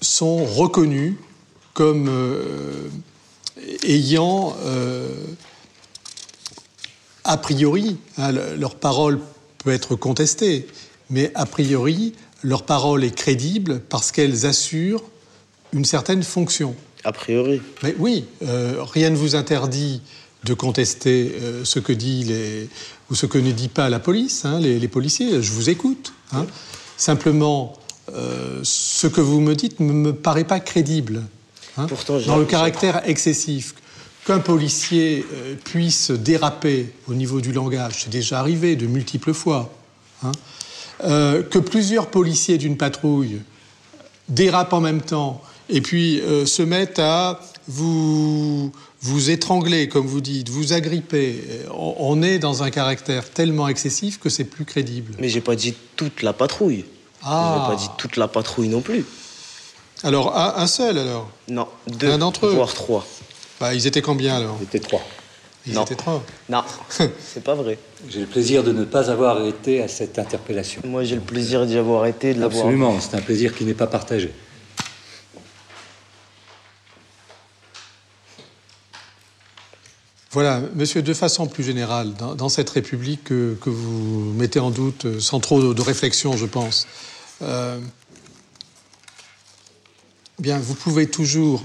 sont 0.00 0.44
reconnues 0.44 1.16
comme 1.74 2.08
euh, 2.08 2.88
ayant 3.84 4.56
a 7.22 7.36
priori, 7.36 7.98
hein, 8.18 8.32
leur 8.32 8.74
parole 8.74 9.20
peut 9.62 9.72
être 9.72 9.96
contestée, 9.96 10.66
mais 11.10 11.30
a 11.34 11.46
priori, 11.46 12.14
leur 12.42 12.64
parole 12.64 13.04
est 13.04 13.14
crédible 13.14 13.80
parce 13.88 14.12
qu'elles 14.12 14.46
assurent 14.46 15.02
une 15.72 15.84
certaine 15.84 16.22
fonction. 16.22 16.74
A 17.04 17.12
priori. 17.12 17.60
Mais 17.82 17.94
oui, 17.98 18.26
euh, 18.42 18.82
rien 18.82 19.10
ne 19.10 19.16
vous 19.16 19.34
interdit 19.34 20.02
de 20.44 20.54
contester 20.54 21.32
euh, 21.40 21.64
ce 21.64 21.78
que 21.78 21.92
dit 21.92 22.24
les, 22.24 22.68
ou 23.10 23.14
ce 23.14 23.26
que 23.26 23.38
ne 23.38 23.52
dit 23.52 23.68
pas 23.68 23.88
la 23.88 24.00
police, 24.00 24.44
hein, 24.44 24.58
les, 24.60 24.88
policiers. 24.88 25.42
Je 25.42 25.52
vous 25.52 25.70
écoute. 25.70 26.12
Hein. 26.32 26.46
Simplement, 26.96 27.74
euh, 28.14 28.60
ce 28.62 29.06
que 29.06 29.20
vous 29.20 29.40
me 29.40 29.54
dites 29.54 29.80
ne 29.80 29.92
me 29.92 30.12
paraît 30.12 30.44
pas 30.44 30.60
crédible. 30.60 31.22
Pourtant, 31.88 32.18
dans 32.26 32.36
le 32.36 32.44
caractère 32.44 33.08
excessif 33.08 33.74
qu'un 34.26 34.38
policier 34.38 35.24
euh, 35.32 35.54
puisse 35.56 36.10
déraper 36.10 36.92
au 37.08 37.14
niveau 37.14 37.40
du 37.40 37.52
langage, 37.52 38.04
c'est 38.04 38.10
déjà 38.10 38.40
arrivé 38.40 38.76
de 38.76 38.86
multiples 38.86 39.34
fois. 39.34 39.72
Hein. 40.22 40.32
Euh, 41.04 41.42
que 41.42 41.58
plusieurs 41.58 42.06
policiers 42.08 42.58
d'une 42.58 42.76
patrouille 42.76 43.40
dérapent 44.28 44.74
en 44.74 44.80
même 44.80 45.00
temps 45.00 45.42
et 45.68 45.80
puis 45.80 46.20
euh, 46.20 46.46
se 46.46 46.62
mettent 46.62 47.00
à 47.00 47.40
vous, 47.66 48.70
vous 49.00 49.30
étrangler, 49.30 49.88
comme 49.88 50.06
vous 50.06 50.20
dites, 50.20 50.48
vous 50.48 50.72
agripper. 50.72 51.42
On, 51.76 52.22
est 52.22 52.38
dans 52.38 52.62
un 52.62 52.70
caractère 52.70 53.30
tellement 53.30 53.68
excessif 53.68 54.20
que 54.20 54.28
c'est 54.28 54.44
plus 54.44 54.64
crédible. 54.64 55.14
Mais 55.18 55.28
j'ai 55.28 55.40
pas 55.40 55.56
dit 55.56 55.74
toute 55.96 56.22
la 56.22 56.32
patrouille. 56.32 56.84
Ah. 57.22 57.66
J'ai 57.66 57.74
pas 57.74 57.80
dit 57.80 57.88
toute 57.98 58.16
la 58.16 58.28
patrouille 58.28 58.68
non 58.68 58.80
plus. 58.80 59.04
Alors, 60.04 60.36
un, 60.36 60.66
seul 60.66 60.98
alors? 60.98 61.30
Non, 61.48 61.68
deux, 61.86 62.10
un 62.10 62.18
d'entre 62.18 62.46
eux? 62.46 62.54
voire 62.54 62.74
trois. 62.74 63.06
Bah, 63.62 63.74
ils 63.74 63.86
étaient 63.86 64.02
combien 64.02 64.34
alors 64.34 64.56
Ils 64.60 64.64
étaient 64.64 64.80
trois. 64.80 65.02
Ils 65.68 65.78
étaient 65.78 65.94
trois 65.94 66.24
Non, 66.48 66.64
c'est 66.88 67.44
pas 67.44 67.54
vrai. 67.54 67.78
J'ai 68.10 68.18
le 68.18 68.26
plaisir 68.26 68.64
de 68.64 68.72
ne 68.72 68.84
pas 68.84 69.08
avoir 69.08 69.46
été 69.46 69.80
à 69.80 69.86
cette 69.86 70.18
interpellation. 70.18 70.82
Moi, 70.84 71.04
j'ai 71.04 71.14
le 71.14 71.20
plaisir 71.20 71.64
d'y 71.64 71.78
avoir 71.78 72.06
été, 72.06 72.34
de 72.34 72.40
l'avoir. 72.40 72.64
Absolument, 72.64 72.98
c'est 72.98 73.14
un 73.14 73.20
plaisir 73.20 73.54
qui 73.54 73.64
n'est 73.64 73.72
pas 73.72 73.86
partagé. 73.86 74.32
Voilà, 80.32 80.60
monsieur, 80.74 81.00
de 81.00 81.14
façon 81.14 81.46
plus 81.46 81.62
générale, 81.62 82.14
dans, 82.14 82.48
cette 82.48 82.70
République 82.70 83.22
que, 83.22 83.56
vous 83.64 84.32
mettez 84.32 84.58
en 84.58 84.72
doute 84.72 85.04
euh, 85.04 85.20
sans 85.20 85.38
trop 85.38 85.72
de, 85.72 85.82
réflexion, 85.82 86.36
je 86.36 86.46
pense, 86.46 86.88
euh, 87.42 87.78
bien, 90.40 90.58
vous 90.58 90.74
pouvez 90.74 91.06
toujours 91.06 91.62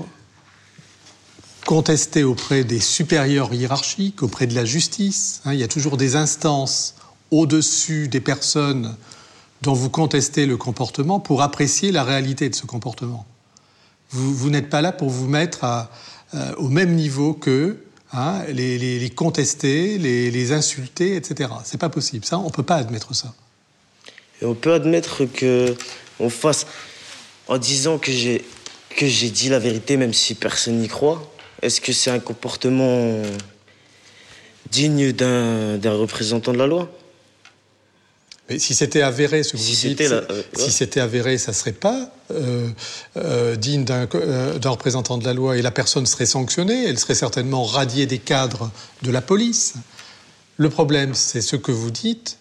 contester 1.67 2.24
auprès 2.24 2.63
des 2.63 2.79
supérieurs 2.79 3.53
hiérarchiques, 3.53 4.24
auprès 4.24 4.47
de 4.47 4.55
la 4.55 4.63
justice. 4.63 5.41
Hein. 5.43 5.53
il 5.53 5.59
y 5.59 5.63
a 5.63 5.67
toujours 5.67 5.97
des 5.97 6.15
instances 6.15 6.95
au-dessus 7.29 8.07
des 8.07 8.21
personnes 8.21 8.95
dont 9.63 9.74
vous 9.74 9.89
contestez 9.89 10.45
le 10.45 10.55
comportement 10.55 11.19
pour 11.19 11.41
apprécier 11.41 11.91
la 11.91 12.05
réalité 12.05 12.47
de 12.47 12.55
ce 12.55 12.65
comportement. 12.65 13.25
Vous, 14.12 14.50
n'êtes 14.50 14.69
pas 14.69 14.81
là 14.81 14.93
pour 14.93 15.09
vous 15.09 15.27
mettre 15.27 15.89
euh, 16.33 16.53
au 16.55 16.69
même 16.69 16.95
niveau 16.95 17.33
qu'eux, 17.33 17.86
hein, 18.13 18.43
les, 18.47 19.09
contester, 19.13 19.97
les, 19.97 20.51
insulter, 20.53 21.17
etc. 21.17 21.50
C'est 21.65 21.79
pas 21.79 21.89
possible. 21.89 22.24
Ça, 22.24 22.39
on 22.39 22.50
peut 22.50 22.63
pas 22.63 22.77
admettre 22.77 23.13
ça. 23.13 23.33
Et 24.41 24.45
on 24.45 24.55
peut 24.55 24.74
admettre 24.74 25.25
que 25.25 25.75
on 26.21 26.29
fasse 26.29 26.65
en 27.50 27.57
disant 27.57 27.97
que 27.97 28.12
j'ai 28.13 28.45
que 28.95 29.05
j'ai 29.05 29.29
dit 29.29 29.50
la 29.50 29.59
vérité, 29.59 29.97
même 29.97 30.13
si 30.13 30.33
personne 30.33 30.79
n'y 30.79 30.88
croit. 30.88 31.29
Est-ce 31.62 31.82
que 31.82 31.92
c'est 31.92 32.12
un 32.12 32.20
comportement 32.20 33.22
digne 34.72 35.12
d'un 35.12 35.94
représentant 35.94 36.54
de 36.54 36.58
la 36.58 36.68
loi? 36.68 36.90
Mais 38.50 38.60
si 38.60 38.74
c'était 38.74 39.02
avéré, 39.02 39.44
ce 39.44 39.54
que 39.54 39.58
vous 39.58 39.64
dites, 39.64 40.02
euh, 40.02 40.22
si 40.56 40.72
c'était 40.72 41.02
avéré, 41.02 41.38
ça 41.38 41.52
serait 41.52 41.74
pas 41.74 42.10
euh, 42.32 42.70
euh, 43.18 43.58
digne 43.58 43.84
d'un 43.84 44.70
représentant 44.70 45.18
de 45.18 45.26
la 45.26 45.34
loi 45.34 45.58
et 45.58 45.62
la 45.62 45.72
personne 45.72 46.06
serait 46.06 46.26
sanctionnée, 46.26 46.86
elle 46.86 46.98
serait 46.98 47.16
certainement 47.16 47.66
radiée 47.66 48.06
des 48.06 48.20
cadres 48.20 48.72
de 49.02 49.12
la 49.12 49.22
police. 49.22 49.74
Le 50.56 50.70
problème, 50.70 51.14
c'est 51.14 51.42
ce 51.42 51.58
que 51.58 51.74
vous 51.74 51.92
dites 51.92 52.38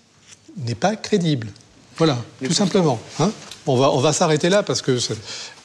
n'est 0.58 0.76
pas 0.76 0.94
crédible. 0.94 1.48
Voilà, 1.96 2.18
tout 2.44 2.52
simplement. 2.52 3.00
Hein. 3.18 3.32
on 3.66 3.76
va, 3.76 3.90
on 3.90 4.00
va 4.00 4.12
s'arrêter 4.12 4.48
là 4.48 4.62
parce 4.62 4.82
que 4.82 4.98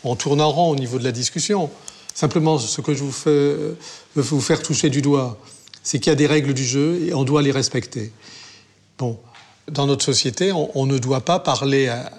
on 0.03 0.15
tourne 0.15 0.41
en 0.41 0.51
rond 0.51 0.71
au 0.71 0.75
niveau 0.75 0.97
de 0.97 1.03
la 1.03 1.11
discussion. 1.11 1.69
Simplement, 2.13 2.57
ce 2.57 2.81
que 2.81 2.93
je 2.93 3.03
vous 3.03 3.11
fais, 3.11 3.55
veux 4.15 4.21
vous 4.21 4.41
faire 4.41 4.61
toucher 4.61 4.89
du 4.89 5.01
doigt, 5.01 5.37
c'est 5.83 5.99
qu'il 5.99 6.11
y 6.11 6.13
a 6.13 6.15
des 6.15 6.27
règles 6.27 6.53
du 6.53 6.65
jeu 6.65 7.01
et 7.05 7.13
on 7.13 7.23
doit 7.23 7.41
les 7.41 7.51
respecter. 7.51 8.11
Bon, 8.97 9.19
dans 9.67 9.87
notre 9.87 10.03
société, 10.03 10.51
on, 10.51 10.85
ne 10.85 10.97
doit 10.97 11.21
pas 11.21 11.39
parler 11.39 11.87
à, 11.87 12.11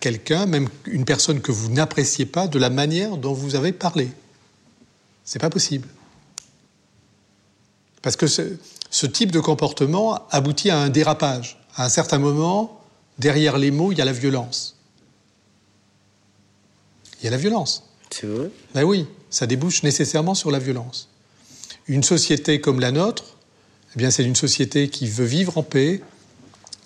quelqu'un, 0.00 0.46
même 0.46 0.68
une 0.86 1.04
personne 1.04 1.40
que 1.40 1.52
vous 1.52 1.70
n'appréciez 1.70 2.26
pas, 2.26 2.48
de 2.48 2.58
la 2.58 2.68
manière 2.70 3.16
dont 3.16 3.32
vous 3.32 3.54
avez 3.54 3.72
parlé. 3.72 4.10
C'est 5.24 5.38
pas 5.38 5.50
possible. 5.50 5.88
Parce 8.02 8.16
que 8.16 8.26
ce, 8.26 9.06
type 9.06 9.30
de 9.30 9.40
comportement 9.40 10.26
aboutit 10.30 10.70
à 10.70 10.78
un 10.78 10.88
dérapage. 10.90 11.58
À 11.76 11.86
un 11.86 11.88
certain 11.88 12.18
moment, 12.18 12.80
derrière 13.18 13.56
les 13.56 13.70
mots, 13.70 13.92
il 13.92 13.98
y 13.98 14.02
a 14.02 14.04
la 14.04 14.12
violence. 14.12 14.76
Il 17.20 17.24
y 17.24 17.28
a 17.28 17.30
la 17.30 17.36
violence. 17.36 17.84
Ben 18.74 18.84
oui, 18.84 19.06
ça 19.30 19.46
débouche 19.46 19.82
nécessairement 19.82 20.34
sur 20.34 20.50
la 20.50 20.58
violence. 20.58 21.08
Une 21.86 22.02
société 22.02 22.60
comme 22.60 22.80
la 22.80 22.92
nôtre, 22.92 23.24
eh 23.94 23.98
bien, 23.98 24.10
c'est 24.10 24.24
une 24.24 24.36
société 24.36 24.88
qui 24.88 25.06
veut 25.08 25.24
vivre 25.24 25.58
en 25.58 25.62
paix. 25.62 26.00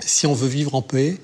Si 0.04 0.26
on 0.26 0.34
veut 0.34 0.48
vivre 0.48 0.74
en 0.74 0.82
paix, 0.82 1.18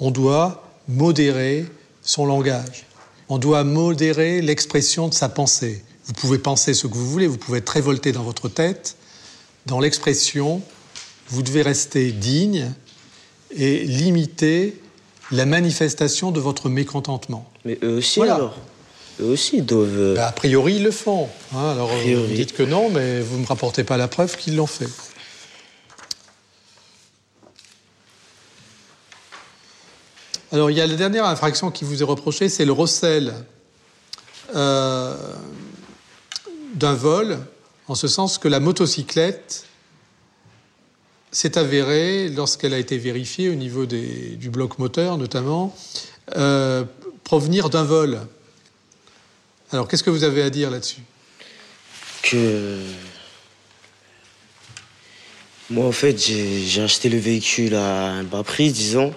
on 0.00 0.10
doit 0.10 0.68
modérer 0.88 1.66
son 2.02 2.26
langage. 2.26 2.86
On 3.28 3.38
doit 3.38 3.64
modérer 3.64 4.40
l'expression 4.40 5.08
de 5.08 5.14
sa 5.14 5.28
pensée. 5.28 5.84
Vous 6.06 6.14
pouvez 6.14 6.38
penser 6.38 6.72
ce 6.72 6.86
que 6.86 6.94
vous 6.94 7.10
voulez, 7.10 7.26
vous 7.26 7.36
pouvez 7.36 7.58
être 7.58 7.68
révolté 7.68 8.12
dans 8.12 8.22
votre 8.22 8.48
tête. 8.48 8.96
Dans 9.66 9.80
l'expression, 9.80 10.62
vous 11.28 11.42
devez 11.42 11.62
rester 11.62 12.12
digne 12.12 12.72
et 13.50 13.84
limiter 13.84 14.80
la 15.30 15.44
manifestation 15.44 16.30
de 16.30 16.40
votre 16.40 16.70
mécontentement. 16.70 17.50
Mais 17.64 17.78
eux 17.82 17.98
aussi 17.98 18.22
alors? 18.22 18.56
Eux 19.20 19.26
aussi 19.26 19.62
doivent. 19.62 19.98
Euh, 19.98 20.14
bah, 20.14 20.28
a 20.28 20.32
priori, 20.32 20.76
ils 20.76 20.84
le 20.84 20.90
font. 20.90 21.28
Hein. 21.54 21.70
alors, 21.70 21.90
vous 21.90 22.34
dites 22.34 22.54
que 22.54 22.62
non, 22.62 22.90
mais 22.90 23.20
vous 23.20 23.36
ne 23.36 23.42
me 23.42 23.46
rapportez 23.46 23.84
pas 23.84 23.96
la 23.96 24.08
preuve 24.08 24.36
qu'ils 24.36 24.56
l'ont 24.56 24.66
fait. 24.66 24.88
Alors, 30.50 30.70
il 30.70 30.76
y 30.78 30.80
a 30.80 30.86
la 30.86 30.96
dernière 30.96 31.26
infraction 31.26 31.70
qui 31.70 31.84
vous 31.84 32.00
est 32.00 32.06
reprochée, 32.06 32.48
c'est 32.48 32.64
le 32.64 32.72
recel 32.72 33.34
euh, 34.54 35.14
d'un 36.74 36.94
vol, 36.94 37.38
en 37.86 37.94
ce 37.94 38.08
sens 38.08 38.38
que 38.38 38.48
la 38.48 38.60
motocyclette 38.60 39.66
s'est 41.32 41.58
avérée, 41.58 42.30
lorsqu'elle 42.30 42.72
a 42.72 42.78
été 42.78 42.96
vérifiée 42.96 43.50
au 43.50 43.54
niveau 43.54 43.84
du 43.84 44.48
bloc 44.50 44.78
moteur 44.78 45.18
notamment, 45.18 45.76
euh, 46.36 46.84
provenir 47.24 47.68
d'un 47.68 47.84
vol. 47.84 48.20
Alors, 49.70 49.86
qu'est-ce 49.86 50.02
que 50.02 50.08
vous 50.08 50.24
avez 50.24 50.40
à 50.42 50.48
dire 50.48 50.70
là-dessus? 50.70 51.02
Que. 52.22 52.78
Moi, 55.68 55.84
en 55.84 55.92
fait, 55.92 56.16
j'ai 56.18 56.80
acheté 56.80 57.10
le 57.10 57.18
véhicule 57.18 57.74
à 57.74 58.12
un 58.12 58.24
bas 58.24 58.42
prix, 58.42 58.72
disons. 58.72 59.12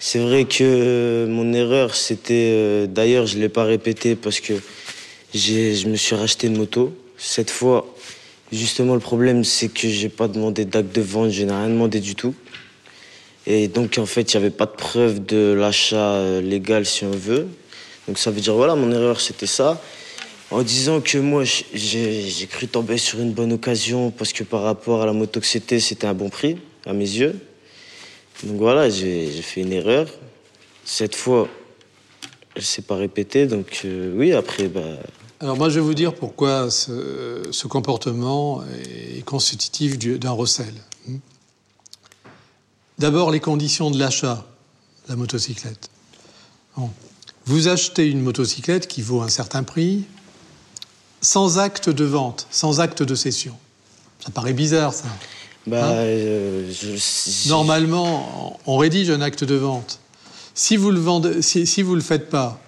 C'est 0.00 0.18
vrai 0.18 0.46
que 0.46 1.26
mon 1.28 1.52
erreur, 1.52 1.94
c'était. 1.94 2.50
Euh, 2.52 2.86
d'ailleurs, 2.88 3.26
je 3.26 3.36
ne 3.36 3.42
l'ai 3.42 3.48
pas 3.48 3.62
répété 3.62 4.16
parce 4.16 4.40
que 4.40 4.54
je 5.32 5.86
me 5.86 5.94
suis 5.94 6.16
racheté 6.16 6.48
une 6.48 6.56
moto. 6.56 6.92
Cette 7.16 7.50
fois, 7.50 7.86
justement, 8.50 8.94
le 8.94 9.00
problème, 9.00 9.44
c'est 9.44 9.68
que 9.68 9.88
j'ai 9.88 10.08
pas 10.08 10.26
demandé 10.26 10.64
d'acte 10.64 10.92
de 10.92 11.02
vente, 11.02 11.30
je 11.30 11.44
n'ai 11.44 11.52
rien 11.52 11.68
demandé 11.68 12.00
du 12.00 12.16
tout. 12.16 12.34
Et 13.46 13.68
donc, 13.68 13.98
en 13.98 14.06
fait, 14.06 14.34
il 14.34 14.36
n'y 14.36 14.44
avait 14.44 14.54
pas 14.54 14.66
de 14.66 14.72
preuve 14.72 15.24
de 15.24 15.52
l'achat 15.56 16.14
euh, 16.14 16.40
légal, 16.40 16.84
si 16.84 17.04
on 17.04 17.12
veut. 17.12 17.46
Donc 18.08 18.18
ça 18.18 18.30
veut 18.30 18.40
dire, 18.40 18.54
voilà, 18.54 18.74
mon 18.74 18.90
erreur, 18.90 19.20
c'était 19.20 19.46
ça. 19.46 19.80
En 20.50 20.62
disant 20.62 21.02
que 21.02 21.18
moi, 21.18 21.44
j'ai 21.44 22.48
cru 22.50 22.66
tomber 22.66 22.96
sur 22.96 23.20
une 23.20 23.32
bonne 23.32 23.52
occasion 23.52 24.10
parce 24.10 24.32
que 24.32 24.42
par 24.44 24.62
rapport 24.62 25.02
à 25.02 25.06
la 25.06 25.12
moto 25.12 25.40
que 25.40 25.46
c'était, 25.46 25.78
c'était 25.78 26.06
un 26.06 26.14
bon 26.14 26.30
prix, 26.30 26.56
à 26.86 26.94
mes 26.94 27.04
yeux. 27.04 27.38
Donc 28.44 28.56
voilà, 28.56 28.88
j'ai 28.88 29.30
fait 29.42 29.60
une 29.60 29.74
erreur. 29.74 30.08
Cette 30.86 31.14
fois, 31.14 31.48
elle 32.54 32.62
ne 32.62 32.66
s'est 32.66 32.82
pas 32.82 32.96
répétée. 32.96 33.46
Donc 33.46 33.82
euh, 33.84 34.14
oui, 34.16 34.32
après, 34.32 34.68
bah... 34.68 34.80
Alors 35.40 35.58
moi, 35.58 35.68
je 35.68 35.74
vais 35.74 35.84
vous 35.84 35.94
dire 35.94 36.14
pourquoi 36.14 36.70
ce, 36.70 37.66
comportement 37.68 38.64
est 39.16 39.22
constitutif 39.24 39.98
d'un 39.98 40.30
recel. 40.30 40.72
D'abord, 42.98 43.30
les 43.30 43.38
conditions 43.38 43.90
de 43.90 43.98
l'achat, 43.98 44.46
la 45.08 45.14
motocyclette. 45.14 45.90
Vous 47.48 47.66
achetez 47.68 48.06
une 48.10 48.20
motocyclette 48.20 48.86
qui 48.88 49.00
vaut 49.00 49.22
un 49.22 49.28
certain 49.28 49.62
prix, 49.62 50.04
sans 51.22 51.58
acte 51.58 51.88
de 51.88 52.04
vente, 52.04 52.46
sans 52.50 52.80
acte 52.80 53.02
de 53.02 53.14
cession. 53.14 53.56
Ça 54.22 54.30
paraît 54.30 54.52
bizarre, 54.52 54.92
ça. 54.92 55.04
Bah, 55.66 55.88
Hein 55.88 55.92
euh, 55.94 56.70
je- 56.70 57.48
Normalement, 57.48 58.58
on 58.66 58.76
rédige 58.76 59.08
un 59.10 59.22
acte 59.22 59.44
de 59.44 59.54
vente. 59.54 59.98
Si 60.54 60.76
vous 60.76 60.90
le 60.90 61.00
vendez, 61.00 61.40
si, 61.40 61.66
si 61.66 61.80
vous 61.82 61.94
le 61.94 62.02
faites 62.02 62.28
pas, 62.28 62.60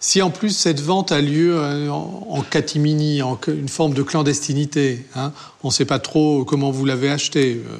si 0.00 0.20
en 0.20 0.30
plus 0.30 0.50
cette 0.56 0.80
vente 0.82 1.12
a 1.12 1.20
lieu 1.22 1.56
euh, 1.56 1.88
en, 1.90 2.26
en 2.28 2.42
catimini, 2.42 3.22
en 3.22 3.38
une 3.48 3.68
forme 3.70 3.94
de 3.94 4.02
clandestinité, 4.02 5.06
hein, 5.14 5.32
on 5.62 5.68
ne 5.68 5.72
sait 5.72 5.84
pas 5.86 5.98
trop 5.98 6.44
comment 6.44 6.70
vous 6.70 6.84
l'avez 6.84 7.10
acheté, 7.10 7.62
euh, 7.64 7.76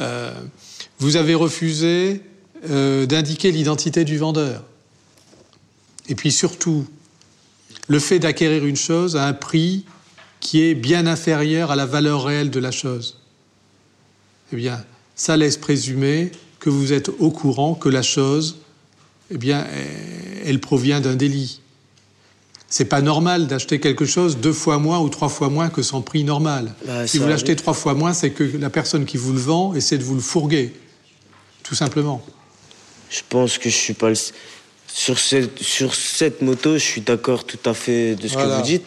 euh, 0.00 0.34
vous 0.98 1.16
avez 1.16 1.34
refusé 1.34 2.20
euh, 2.68 3.06
d'indiquer 3.06 3.50
l'identité 3.50 4.04
du 4.04 4.18
vendeur. 4.18 4.62
Et 6.08 6.14
puis 6.14 6.30
surtout, 6.30 6.86
le 7.88 7.98
fait 7.98 8.18
d'acquérir 8.18 8.64
une 8.64 8.76
chose 8.76 9.16
à 9.16 9.26
un 9.26 9.32
prix 9.32 9.84
qui 10.40 10.62
est 10.62 10.74
bien 10.74 11.06
inférieur 11.06 11.70
à 11.70 11.76
la 11.76 11.86
valeur 11.86 12.24
réelle 12.24 12.50
de 12.50 12.60
la 12.60 12.70
chose 12.70 13.18
eh 14.54 14.56
bien, 14.56 14.84
ça 15.16 15.36
laisse 15.36 15.56
présumer 15.56 16.30
que 16.60 16.70
vous 16.70 16.92
êtes 16.92 17.08
au 17.08 17.30
courant 17.30 17.74
que 17.74 17.88
la 17.88 18.02
chose, 18.02 18.58
eh 19.30 19.36
bien, 19.36 19.66
elle 20.44 20.60
provient 20.60 21.00
d'un 21.00 21.16
délit. 21.16 21.60
C'est 22.68 22.84
pas 22.84 23.02
normal 23.02 23.48
d'acheter 23.48 23.80
quelque 23.80 24.04
chose 24.04 24.38
deux 24.38 24.52
fois 24.52 24.78
moins 24.78 25.00
ou 25.00 25.08
trois 25.08 25.28
fois 25.28 25.48
moins 25.48 25.70
que 25.70 25.82
son 25.82 26.02
prix 26.02 26.24
normal. 26.24 26.72
Bah, 26.86 27.06
si 27.06 27.18
vous 27.18 27.26
l'achetez 27.26 27.56
trois 27.56 27.74
fois 27.74 27.94
moins, 27.94 28.14
c'est 28.14 28.30
que 28.30 28.44
la 28.44 28.70
personne 28.70 29.06
qui 29.06 29.16
vous 29.16 29.32
le 29.32 29.38
vend 29.38 29.74
essaie 29.74 29.98
de 29.98 30.04
vous 30.04 30.14
le 30.14 30.20
fourguer, 30.20 30.72
tout 31.62 31.74
simplement. 31.74 32.24
Je 33.10 33.20
pense 33.28 33.58
que 33.58 33.68
je 33.68 33.76
suis 33.76 33.94
pas 33.94 34.10
le... 34.10 34.16
Sur 34.96 35.18
cette, 35.18 35.60
sur 35.60 35.92
cette 35.92 36.40
moto, 36.40 36.74
je 36.74 36.78
suis 36.84 37.00
d'accord 37.00 37.42
tout 37.44 37.58
à 37.64 37.74
fait 37.74 38.14
de 38.14 38.28
ce 38.28 38.34
Voilà. 38.34 38.48
que 38.52 38.56
vous 38.60 38.62
dites. 38.62 38.84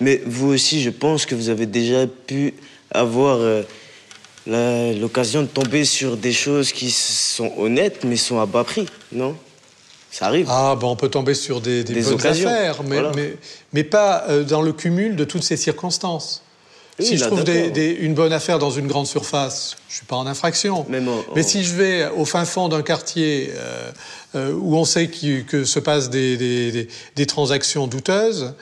Mais 0.00 0.20
vous 0.26 0.48
aussi, 0.48 0.82
je 0.82 0.90
pense 0.90 1.26
que 1.26 1.36
vous 1.36 1.48
avez 1.48 1.66
déjà 1.66 2.08
pu 2.08 2.54
avoir 2.90 3.38
euh, 3.38 3.62
l'occasion 4.94 5.42
de 5.42 5.46
tomber 5.46 5.84
sur 5.84 6.16
des 6.16 6.32
choses 6.32 6.72
qui 6.72 6.90
sont 6.90 7.52
honnêtes, 7.56 8.02
mais 8.04 8.16
sont 8.16 8.40
à 8.40 8.46
bas 8.46 8.64
prix, 8.64 8.86
non? 9.12 9.36
Ça 10.10 10.26
arrive. 10.26 10.46
Ah, 10.48 10.76
ben 10.80 10.86
on 10.88 10.96
peut 10.96 11.08
tomber 11.08 11.34
sur 11.34 11.60
des, 11.60 11.82
des 11.84 11.94
Des 11.94 12.02
bonnes 12.02 12.14
occasions, 12.14 12.48
affaires, 12.48 12.82
mais, 12.84 12.94
voilà. 13.00 13.12
mais, 13.14 13.36
mais 13.72 13.84
pas 13.84 14.24
euh, 14.28 14.42
dans 14.44 14.62
le 14.62 14.72
cumul 14.72 15.14
de 15.16 15.24
toutes 15.24 15.42
ces 15.44 15.56
circonstances. 15.56 16.42
Oui, 16.98 17.06
si 17.06 17.16
je 17.18 17.24
trouve 17.24 17.42
des- 17.44 17.54
d'accord. 17.54 17.72
des- 17.72 17.90
une 18.00 18.14
bonne 18.14 18.32
affaire 18.32 18.58
dans 18.60 18.70
une 18.70 18.86
grande 18.86 19.06
surface, 19.06 19.76
je 19.88 19.96
suis 19.96 20.06
pas 20.06 20.16
en 20.16 20.26
infraction. 20.26 20.86
Même 20.88 21.08
en- 21.08 21.24
Mais 21.34 21.42
si 21.42 21.64
je 21.64 21.74
vais 21.74 22.08
au 22.16 22.24
fin 22.24 22.44
fond 22.44 22.68
d'un 22.68 22.82
quartier 22.82 23.50
euh, 23.56 23.90
euh, 24.36 24.52
où 24.52 24.76
on 24.76 24.84
sait 24.84 25.08
que 25.08 25.64
se 25.64 25.78
passent 25.80 26.08
des, 26.10 26.36
des- 26.36 26.70
des- 26.72 26.88
des 27.16 27.26
transactions 27.26 27.86
douteuses, 27.88 28.54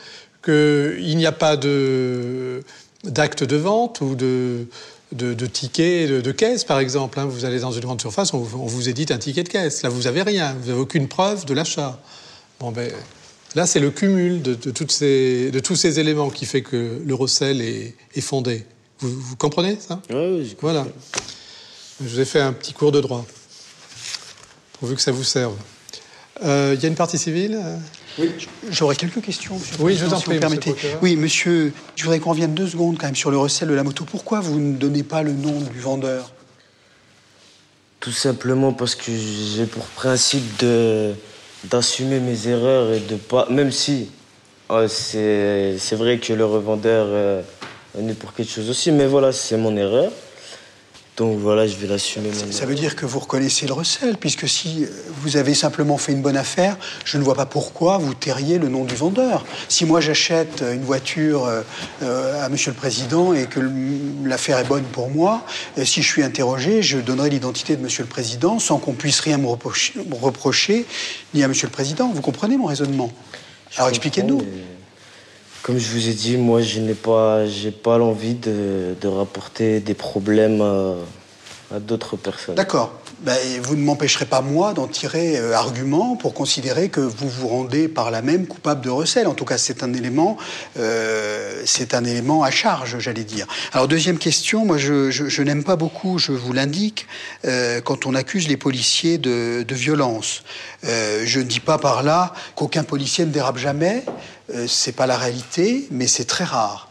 qu'il 0.45 1.17
n'y 1.17 1.27
a 1.27 1.33
pas 1.33 1.57
de- 1.57 2.63
d'acte 3.05 3.45
de 3.45 3.57
vente 3.57 4.01
ou 4.01 4.15
de, 4.15 4.67
de, 5.13 5.35
de 5.35 5.47
ticket 5.47 6.07
de, 6.07 6.21
de 6.23 6.33
caisse, 6.33 6.65
par 6.65 6.79
exemple. 6.81 7.21
hein. 7.21 7.27
Vous 7.27 7.45
allez 7.45 7.61
dans 7.61 7.71
une 7.73 7.81
grande 7.83 8.01
surface, 8.01 8.33
on, 8.33 8.39
vous- 8.39 8.61
on 8.63 8.67
vous 8.67 8.89
édite 8.89 9.11
un 9.11 9.19
ticket 9.19 9.43
de 9.43 9.49
caisse. 9.51 9.83
Là, 9.83 9.89
vous 9.91 10.03
n'avez 10.03 10.23
rien, 10.23 10.57
vous 10.61 10.69
n'avez 10.69 10.81
aucune 10.81 11.07
preuve 11.07 11.45
de 11.45 11.53
l'achat. 11.55 11.99
Bon, 12.61 12.71
ben, 12.73 12.91
là, 13.55 13.67
c'est 13.67 13.81
le 13.81 13.91
cumul 13.91 14.43
de, 14.43 14.55
de 14.55 14.71
toutes 14.71 14.93
ces, 14.93 15.51
de 15.51 15.61
tous 15.61 15.77
ces 15.77 15.99
éléments 16.01 16.31
qui 16.31 16.47
fait 16.47 16.63
que 16.63 17.01
le 17.05 17.15
recel 17.15 17.61
est, 17.61 17.95
est 18.15 18.21
fondé. 18.21 18.65
Vous, 18.99 19.11
vous 19.11 19.37
comprenez 19.37 19.77
ça? 19.81 20.01
Ouais, 20.11 20.45
je- 20.45 20.55
Voilà. 20.61 20.87
Je 22.03 22.09
vous 22.09 22.21
ai 22.21 22.25
fait 22.25 22.41
un 22.41 22.53
petit 22.53 22.73
cours 22.73 22.91
de 22.93 23.01
droit, 23.01 23.25
pourvu 24.81 24.95
que 24.97 25.01
ça 25.03 25.13
vous 25.13 25.23
serve. 25.25 25.55
Euh, 26.45 26.75
Il 26.77 26.83
y 26.83 26.87
a 26.87 26.89
une 26.89 26.95
partie 26.97 27.19
civile? 27.19 27.61
Euh 27.63 27.77
Oui, 28.19 28.31
j'aurais 28.71 28.97
quelques 28.97 29.21
questions, 29.23 29.55
monsieur 29.57 29.77
Oui, 29.79 29.93
je 29.95 29.99
Président, 29.99 30.09
vous 30.09 30.15
en 30.15 30.19
si 30.19 30.25
prie, 30.25 30.35
vous 30.35 30.41
permettez. 30.41 30.71
monsieur. 30.73 30.91
Oui, 31.03 31.17
monsieur, 31.17 31.73
je 31.95 32.03
voudrais 32.03 32.19
qu'on 32.19 32.31
revienne 32.31 32.55
deux 32.55 32.67
secondes 32.67 32.99
quand 32.99 33.07
même 33.07 33.15
sur 33.17 33.31
le 33.31 33.39
recel 33.39 33.69
de 33.69 33.75
la 33.75 33.85
moto. 33.85 34.05
Pourquoi 34.05 34.41
vous 34.41 34.59
ne 34.59 34.77
donnez 34.77 35.03
pas 35.05 35.23
le 35.23 35.33
nom 35.33 35.61
du 35.61 35.79
vendeur? 35.79 36.33
Tout 38.01 38.11
simplement 38.11 38.73
parce 38.73 38.97
que 38.97 39.13
j'ai 39.13 39.67
pour 39.67 39.85
principe 39.85 40.59
de 40.59 41.15
d'assumer 41.65 42.21
mes 42.21 42.49
erreurs 42.49 42.93
et 42.93 43.01
de 43.01 43.17
pas. 43.17 43.47
Même 43.51 43.73
si 43.73 44.11
c'est 44.89 45.97
vrai 45.97 46.19
que 46.19 46.33
le 46.33 46.45
revendeur 46.45 47.07
euh, 47.09 47.43
est 47.99 48.15
pour 48.15 48.33
quelque 48.33 48.51
chose 48.51 48.71
aussi, 48.71 48.91
mais 48.91 49.07
voilà, 49.07 49.33
c'est 49.33 49.57
mon 49.57 49.77
erreur. 49.77 50.11
Donc 51.19 51.39
voilà, 51.39 51.67
je 51.67 51.77
vais 51.77 51.87
l'assumer. 51.87 52.31
Ça 52.51 52.65
veut 52.65 52.75
dire 52.75 52.97
que 52.97 53.05
vous 53.05 53.19
reconnaissez 53.19 53.67
le 53.67 53.75
recel, 53.75 54.17
puisque 54.17 54.49
si 54.49 54.87
vous 55.21 55.37
avez 55.37 55.53
simplement 55.53 55.99
fait 55.99 56.13
une 56.13 56.23
bonne 56.23 56.39
affaire, 56.39 56.79
je 57.05 57.19
ne 57.19 57.23
vois 57.23 57.35
pas 57.35 57.45
pourquoi 57.45 57.99
vous 57.99 58.15
tairiez 58.15 58.59
le 58.59 58.69
nom 58.69 58.85
du 58.85 58.95
vendeur. 58.95 59.45
Si 59.69 59.85
moi 59.85 60.01
j'achète 60.01 60.65
une 60.73 60.83
voiture 60.83 61.45
euh, 61.45 61.61
euh, 62.03 62.43
à 62.43 62.49
Monsieur 62.49 62.71
le 62.71 62.77
Président 62.79 63.35
et 63.35 63.45
que 63.45 63.61
l'affaire 64.25 64.59
est 64.59 64.65
bonne 64.65 64.85
pour 64.85 65.11
moi, 65.11 65.45
euh, 65.77 65.85
si 65.85 66.01
je 66.01 66.09
suis 66.09 66.23
interrogé, 66.23 66.83
je 66.83 66.97
donnerai 66.97 67.29
l'identité 67.29 67.77
de 67.77 67.83
Monsieur 67.83 68.05
le 68.05 68.09
Président 68.09 68.59
sans 68.59 68.79
qu'on 68.79 68.95
puisse 68.95 69.21
rien 69.21 69.37
me 69.37 69.49
reprocher, 69.49 69.93
me 70.09 70.15
reprocher, 70.15 70.87
ni 71.35 71.45
à 71.45 71.49
Monsieur 71.49 71.67
le 71.67 71.73
Président. 71.73 72.11
Vous 72.11 72.23
comprenez 72.23 72.57
mon 72.57 72.67
raisonnement? 72.67 73.13
Je 73.71 73.79
Alors 73.79 73.91
expliquez-nous. 73.91 74.39
mais 74.39 74.82
Comme 75.63 75.79
je 75.79 75.89
vous 75.91 76.09
ai 76.09 76.13
dit, 76.13 76.37
moi, 76.37 76.61
je 76.61 76.81
n'ai 76.81 76.95
pas, 76.95 77.47
j'ai 77.47 77.71
pas 77.71 77.97
l'envie 77.97 78.35
de, 78.35 79.07
rapporter 79.07 79.79
des 79.79 79.95
problèmes 79.95 80.61
à, 80.61 80.97
à 81.75 81.79
d'autres 81.79 82.17
personnes. 82.17 82.57
D'accord. 82.57 82.99
Ben, 83.21 83.37
vous 83.63 83.77
ne 83.77 83.83
m'empêcherez 83.83 84.25
pas, 84.25 84.41
moi, 84.41 84.75
d'en 84.75 84.89
tirer 84.89 85.39
euh, 85.39 85.55
argument 85.55 86.17
pour 86.17 86.35
considérer 86.35 86.89
que 86.89 86.99
vous 87.01 87.29
vous 87.29 87.47
rendez 87.47 87.87
par 87.87 88.11
là 88.11 88.21
même 88.21 88.49
coupable 88.49 88.81
de 88.81 88.91
recel. 88.91 89.29
En 89.29 89.35
tout 89.35 89.45
cas, 89.45 89.59
c'est 89.59 89.85
un 89.85 89.93
élément, 89.93 90.37
euh, 90.77 91.63
c'est 91.65 91.95
un 91.95 92.05
élément 92.05 92.43
à 92.43 92.51
charge, 92.51 92.99
j'allais 92.99 93.23
dire. 93.23 93.47
Alors, 93.73 93.87
deuxième 93.87 94.19
question, 94.19 94.65
moi, 94.65 94.77
je, 94.77 95.43
n'aime 95.43 95.63
pas 95.63 95.77
beaucoup, 95.77 96.19
je 96.19 96.33
vous 96.33 96.53
l'indique, 96.53 97.07
euh, 97.45 97.81
quand 97.81 98.07
on 98.07 98.17
accuse 98.17 98.49
les 98.49 98.57
policiers 98.57 99.19
de, 99.19 99.65
violence. 99.73 100.43
Euh, 100.85 101.23
je 101.25 101.39
ne 101.39 101.45
dis 101.45 101.61
pas 101.61 101.79
par 101.79 102.03
là 102.03 102.35
qu'aucun 102.57 102.83
policier 102.83 103.25
ne 103.25 103.31
dérape 103.31 103.57
jamais. 103.57 104.05
Euh, 104.55 104.67
c'est 104.67 104.93
pas 104.93 105.07
la 105.07 105.17
réalité, 105.17 105.87
mais 105.91 106.07
c'est 106.07 106.25
très 106.25 106.45
rare. 106.45 106.89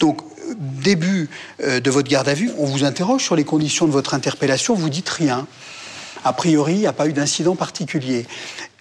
Donc, 0.00 0.20
début 0.56 1.28
euh, 1.62 1.80
de 1.80 1.90
votre 1.90 2.08
garde 2.08 2.28
à 2.28 2.34
vue, 2.34 2.50
on 2.58 2.66
vous 2.66 2.84
interroge 2.84 3.22
sur 3.22 3.36
les 3.36 3.44
conditions 3.44 3.86
de 3.86 3.92
votre 3.92 4.14
interpellation, 4.14 4.74
vous 4.74 4.90
dites 4.90 5.08
rien. 5.08 5.46
A 6.24 6.32
priori, 6.32 6.74
il 6.74 6.80
n'y 6.80 6.86
a 6.86 6.92
pas 6.92 7.06
eu 7.06 7.12
d'incident 7.12 7.56
particulier. 7.56 8.26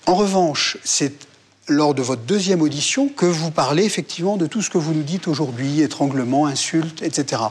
En 0.05 0.15
revanche, 0.15 0.77
c'est 0.83 1.26
lors 1.69 1.93
de 1.93 2.01
votre 2.01 2.21
deuxième 2.21 2.61
audition 2.61 3.09
que 3.09 3.25
vous 3.25 3.51
parlez 3.51 3.83
effectivement 3.83 4.37
de 4.37 4.47
tout 4.47 4.61
ce 4.61 4.69
que 4.69 4.77
vous 4.77 4.93
nous 4.93 5.03
dites 5.03 5.27
aujourd'hui, 5.27 5.81
étranglement, 5.81 6.45
insultes, 6.45 7.01
etc. 7.01 7.41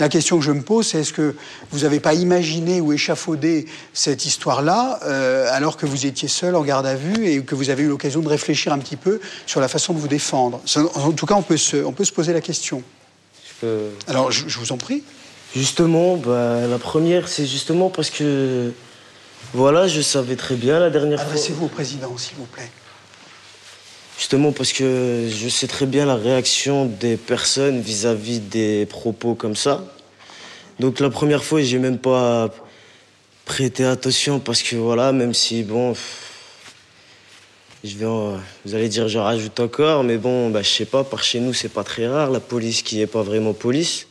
La 0.00 0.08
question 0.08 0.38
que 0.38 0.44
je 0.44 0.50
me 0.50 0.62
pose, 0.62 0.88
c'est 0.88 1.00
est-ce 1.00 1.12
que 1.12 1.36
vous 1.70 1.80
n'avez 1.80 2.00
pas 2.00 2.14
imaginé 2.14 2.80
ou 2.80 2.92
échafaudé 2.92 3.66
cette 3.92 4.26
histoire-là 4.26 4.98
euh, 5.04 5.46
alors 5.52 5.76
que 5.76 5.86
vous 5.86 6.04
étiez 6.06 6.26
seul 6.28 6.56
en 6.56 6.62
garde 6.62 6.86
à 6.86 6.96
vue 6.96 7.28
et 7.28 7.42
que 7.44 7.54
vous 7.54 7.70
avez 7.70 7.84
eu 7.84 7.88
l'occasion 7.88 8.20
de 8.20 8.28
réfléchir 8.28 8.72
un 8.72 8.78
petit 8.78 8.96
peu 8.96 9.20
sur 9.46 9.60
la 9.60 9.68
façon 9.68 9.92
de 9.94 9.98
vous 10.00 10.08
défendre? 10.08 10.60
En 10.96 11.12
tout 11.12 11.26
cas, 11.26 11.34
on 11.36 11.42
peut 11.42 11.56
se, 11.56 11.76
on 11.76 11.92
peut 11.92 12.04
se 12.04 12.12
poser 12.12 12.32
la 12.32 12.40
question. 12.40 12.82
Je 13.46 13.52
peux- 13.66 13.88
Alors, 14.08 14.32
je, 14.32 14.48
je 14.48 14.58
vous 14.58 14.72
en 14.72 14.78
prie. 14.78 15.04
Justement, 15.54 16.16
bah, 16.16 16.66
la 16.68 16.78
première, 16.78 17.28
c'est 17.28 17.46
justement 17.46 17.88
parce 17.90 18.10
que, 18.10 18.72
voilà, 19.54 19.86
je 19.88 20.00
savais 20.00 20.36
très 20.36 20.54
bien 20.56 20.78
la 20.80 20.90
dernière 20.90 21.18
fois. 21.20 21.30
Adressez-vous 21.30 21.66
au 21.66 21.68
président, 21.68 22.16
s'il 22.18 22.36
vous 22.36 22.46
plaît. 22.46 22.70
Justement 24.20 24.52
parce 24.52 24.74
que 24.74 25.28
je 25.30 25.48
sais 25.48 25.66
très 25.66 25.86
bien 25.86 26.04
la 26.04 26.14
réaction 26.14 26.84
des 26.84 27.16
personnes 27.16 27.80
vis-à-vis 27.80 28.38
des 28.38 28.84
propos 28.84 29.34
comme 29.34 29.56
ça. 29.56 29.82
Donc 30.78 31.00
la 31.00 31.08
première 31.08 31.42
fois, 31.42 31.62
j'ai 31.62 31.78
même 31.78 31.96
pas 31.96 32.50
prêté 33.46 33.82
attention 33.82 34.38
parce 34.38 34.62
que 34.62 34.76
voilà, 34.76 35.12
même 35.12 35.32
si 35.32 35.62
bon, 35.62 35.94
je 37.82 37.96
vais, 37.96 38.04
vous 38.04 38.74
allez 38.74 38.90
dire 38.90 39.08
je 39.08 39.18
rajoute 39.18 39.58
encore, 39.58 40.04
mais 40.04 40.18
bon, 40.18 40.50
bah, 40.50 40.60
je 40.60 40.68
sais 40.68 40.84
pas, 40.84 41.02
par 41.02 41.24
chez 41.24 41.40
nous 41.40 41.54
c'est 41.54 41.70
pas 41.70 41.82
très 41.82 42.06
rare 42.06 42.30
la 42.30 42.40
police 42.40 42.82
qui 42.82 43.00
est 43.00 43.06
pas 43.06 43.22
vraiment 43.22 43.54
police 43.54 44.06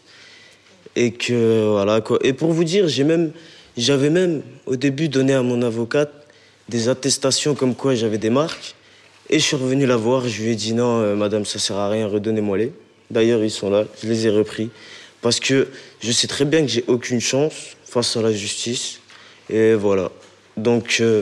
et 0.96 1.12
que 1.12 1.68
voilà 1.70 2.02
quoi. 2.02 2.18
Et 2.24 2.34
pour 2.34 2.52
vous 2.52 2.64
dire, 2.64 2.88
j'avais 2.88 4.10
même 4.10 4.42
au 4.66 4.76
début 4.76 5.08
donné 5.08 5.34
à 5.34 5.44
mon 5.44 5.62
avocate 5.62 6.12
des 6.68 6.90
attestations 6.90 7.54
comme 7.54 7.76
quoi 7.76 7.94
j'avais 7.94 8.18
des 8.18 8.32
marques. 8.32 8.74
Et 9.32 9.38
je 9.38 9.44
suis 9.44 9.56
revenu 9.56 9.86
la 9.86 9.96
voir, 9.96 10.28
je 10.28 10.42
lui 10.42 10.52
ai 10.52 10.56
dit 10.56 10.74
non, 10.74 11.02
euh, 11.02 11.16
madame, 11.16 11.46
ça 11.46 11.60
sert 11.60 11.76
à 11.76 11.88
rien, 11.88 12.08
redonnez-moi-les. 12.08 12.74
D'ailleurs, 13.12 13.44
ils 13.44 13.52
sont 13.52 13.70
là, 13.70 13.86
je 14.02 14.08
les 14.08 14.26
ai 14.26 14.30
repris. 14.32 14.72
Parce 15.22 15.40
que 15.40 15.68
je 16.00 16.12
sais 16.12 16.26
très 16.26 16.46
bien 16.46 16.62
que 16.62 16.68
j'ai 16.68 16.84
aucune 16.88 17.22
chance 17.22 17.54
face 17.86 18.18
à 18.18 18.24
la 18.24 18.32
justice. 18.32 19.02
Et 19.52 19.76
voilà. 19.76 20.12
Donc, 20.58 20.98
euh, 21.02 21.22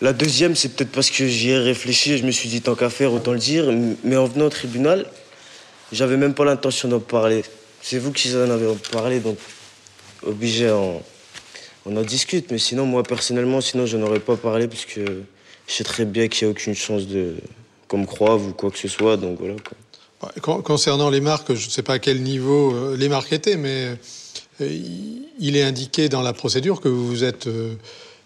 la 0.00 0.14
deuxième, 0.14 0.54
c'est 0.54 0.70
peut-être 0.70 0.92
parce 0.92 1.10
que 1.10 1.26
j'y 1.26 1.50
ai 1.50 1.58
réfléchi 1.58 2.16
je 2.16 2.24
me 2.24 2.30
suis 2.30 2.48
dit 2.48 2.62
tant 2.62 2.74
qu'à 2.74 2.88
faire, 2.88 3.12
autant 3.12 3.32
le 3.32 3.38
dire. 3.38 3.70
Mais 4.04 4.16
en 4.16 4.24
venant 4.24 4.46
au 4.46 4.50
tribunal, 4.50 5.06
j'avais 5.92 6.16
même 6.16 6.32
pas 6.32 6.46
l'intention 6.46 6.88
d'en 6.88 7.00
parler. 7.00 7.42
C'est 7.82 7.98
vous 7.98 8.12
qui 8.12 8.34
en 8.34 8.50
avez 8.50 8.66
parlé, 8.90 9.20
donc 9.20 9.36
obligé, 10.26 10.70
on, 10.70 11.02
on 11.84 11.94
en 11.94 12.02
discute. 12.02 12.50
Mais 12.50 12.58
sinon, 12.58 12.86
moi, 12.86 13.02
personnellement, 13.02 13.60
sinon, 13.60 13.84
je 13.84 13.98
n'aurais 13.98 14.20
pas 14.20 14.36
parlé 14.36 14.66
parce 14.66 14.86
que 14.86 15.04
je 15.66 15.72
sais 15.72 15.84
très 15.84 16.04
bien 16.04 16.28
qu'il 16.28 16.46
n'y 16.46 16.50
a 16.50 16.52
aucune 16.52 16.74
chance 16.74 17.06
de 17.06 17.34
qu'on 17.88 17.98
me 17.98 18.06
croive 18.06 18.48
ou 18.48 18.52
quoi 18.52 18.70
que 18.70 18.78
ce 18.78 18.88
soit. 18.88 19.16
Donc 19.16 19.38
voilà. 19.38 19.56
Quoi. 20.42 20.62
Concernant 20.62 21.10
les 21.10 21.20
marques, 21.20 21.54
je 21.54 21.66
ne 21.66 21.70
sais 21.70 21.82
pas 21.82 21.94
à 21.94 21.98
quel 21.98 22.22
niveau 22.22 22.74
euh, 22.74 22.96
les 22.96 23.08
marques 23.08 23.32
étaient, 23.32 23.56
mais 23.56 23.96
euh, 24.60 24.78
il 25.38 25.56
est 25.56 25.62
indiqué 25.62 26.08
dans 26.08 26.22
la 26.22 26.32
procédure 26.32 26.80
que 26.80 26.88
vous 26.88 27.06
vous 27.06 27.24
êtes 27.24 27.46
euh, 27.46 27.74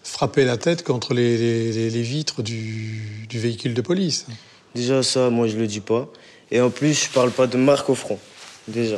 frappé 0.03 0.45
la 0.45 0.57
tête 0.57 0.83
contre 0.83 1.13
les, 1.13 1.89
vitres 1.89 2.41
du, 2.41 3.27
véhicule 3.31 3.73
de 3.73 3.81
police. 3.81 4.27
Déjà 4.75 5.03
ça, 5.03 5.29
moi 5.29 5.47
je 5.47 5.57
le 5.57 5.67
dis 5.67 5.81
pas. 5.81 6.07
Et 6.51 6.61
en 6.61 6.69
plus, 6.69 7.05
je 7.05 7.09
parle 7.09 7.31
pas 7.31 7.47
de 7.47 7.57
marque 7.57 7.89
au 7.89 7.95
front. 7.95 8.19
Déjà. 8.67 8.97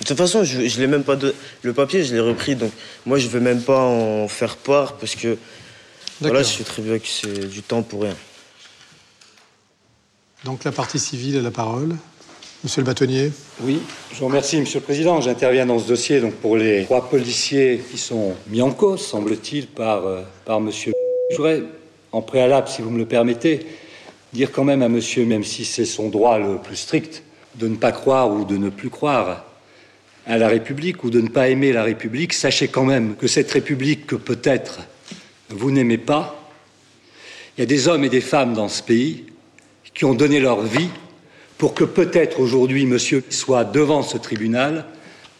De 0.00 0.06
toute 0.06 0.16
façon, 0.16 0.44
je, 0.44 0.66
je 0.66 0.80
l'ai 0.80 0.86
même 0.86 1.04
pas 1.04 1.16
de... 1.16 1.34
le 1.62 1.72
papier, 1.72 2.04
je 2.04 2.12
l'ai 2.14 2.20
repris, 2.20 2.56
donc 2.56 2.72
moi 3.06 3.18
je 3.18 3.28
veux 3.28 3.40
même 3.40 3.62
pas 3.62 3.78
en 3.78 4.26
faire 4.26 4.56
part 4.56 4.94
parce 4.94 5.14
que 5.14 5.36
voilà, 6.28 6.42
je 6.42 6.62
très 6.62 6.82
bien 6.82 6.98
que 6.98 7.06
c'est 7.06 7.48
du 7.48 7.62
temps 7.62 7.82
pour 7.82 8.02
rien. 8.02 8.16
Donc 10.44 10.64
la 10.64 10.72
partie 10.72 10.98
civile 10.98 11.38
a 11.38 11.42
la 11.42 11.50
parole. 11.50 11.96
Monsieur 12.64 12.80
le 12.80 12.86
bâtonnier. 12.86 13.32
Oui, 13.62 13.80
je 14.12 14.20
vous 14.20 14.26
remercie, 14.26 14.60
Monsieur 14.60 14.78
le 14.78 14.84
Président. 14.84 15.20
J'interviens 15.20 15.66
dans 15.66 15.80
ce 15.80 15.88
dossier 15.88 16.20
donc, 16.20 16.34
pour 16.34 16.56
les 16.56 16.84
trois 16.84 17.08
policiers 17.08 17.82
qui 17.90 17.98
sont 17.98 18.34
mis 18.48 18.62
en 18.62 18.70
cause, 18.70 19.04
semble-t-il, 19.04 19.66
par, 19.66 20.06
euh, 20.06 20.22
par 20.44 20.60
Monsieur. 20.60 20.92
Je 21.32 21.36
voudrais, 21.36 21.62
en 22.12 22.22
préalable, 22.22 22.68
si 22.68 22.80
vous 22.82 22.90
me 22.90 22.98
le 22.98 23.06
permettez, 23.06 23.66
dire 24.32 24.52
quand 24.52 24.62
même 24.62 24.82
à 24.82 24.88
Monsieur, 24.88 25.24
même 25.24 25.42
si 25.42 25.64
c'est 25.64 25.84
son 25.84 26.08
droit 26.08 26.38
le 26.38 26.58
plus 26.58 26.76
strict, 26.76 27.24
de 27.56 27.66
ne 27.66 27.74
pas 27.74 27.90
croire 27.90 28.30
ou 28.30 28.44
de 28.44 28.56
ne 28.56 28.68
plus 28.68 28.90
croire 28.90 29.44
à 30.26 30.38
la 30.38 30.46
République 30.46 31.02
ou 31.02 31.10
de 31.10 31.20
ne 31.20 31.28
pas 31.28 31.48
aimer 31.48 31.72
la 31.72 31.82
République, 31.82 32.32
sachez 32.32 32.68
quand 32.68 32.84
même 32.84 33.16
que 33.16 33.26
cette 33.26 33.50
République 33.50 34.06
que 34.06 34.14
peut-être 34.14 34.80
vous 35.52 35.70
n'aimez 35.70 35.98
pas, 35.98 36.50
il 37.56 37.60
y 37.60 37.62
a 37.62 37.66
des 37.66 37.88
hommes 37.88 38.04
et 38.04 38.08
des 38.08 38.20
femmes 38.20 38.54
dans 38.54 38.68
ce 38.68 38.82
pays 38.82 39.26
qui 39.94 40.04
ont 40.04 40.14
donné 40.14 40.40
leur 40.40 40.62
vie 40.62 40.88
pour 41.58 41.74
que 41.74 41.84
peut-être 41.84 42.40
aujourd'hui 42.40 42.86
monsieur 42.86 43.22
soit 43.30 43.64
devant 43.64 44.02
ce 44.02 44.16
tribunal, 44.16 44.86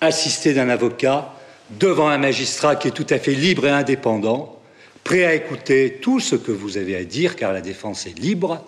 assisté 0.01 0.53
d'un 0.55 0.69
avocat, 0.69 1.35
devant 1.79 2.09
un 2.09 2.19
magistrat 2.19 2.77
qui 2.77 2.89
est 2.89 2.93
tout 2.93 3.07
à 3.11 3.19
fait 3.19 3.35
libre 3.35 3.67
et 3.67 3.71
indépendant, 3.71 4.61
prêt 5.05 5.25
à 5.25 5.35
écouter 5.35 5.99
tout 6.01 6.21
ce 6.21 6.37
que 6.37 6.53
vous 6.53 6.77
avez 6.77 6.97
à 6.97 7.05
dire, 7.05 7.35
car 7.35 7.53
la 7.53 7.61
défense 7.61 8.07
est 8.07 8.19
libre, 8.19 8.65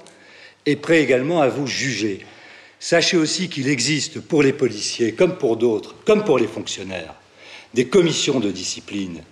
et 0.66 0.76
prêt 0.76 1.02
également 1.02 1.42
à 1.42 1.48
vous 1.48 1.66
juger. 1.66 2.24
Sachez 2.80 3.16
aussi 3.16 3.48
qu'il 3.48 3.68
existe 3.68 4.20
pour 4.20 4.42
les 4.42 4.52
policiers, 4.52 5.12
comme 5.12 5.36
pour 5.36 5.56
d'autres, 5.56 5.94
comme 6.04 6.24
pour 6.24 6.38
les 6.38 6.46
fonctionnaires, 6.46 7.14
des 7.72 7.86
commissions 7.86 8.40
de 8.40 8.50
discipline 8.50 9.22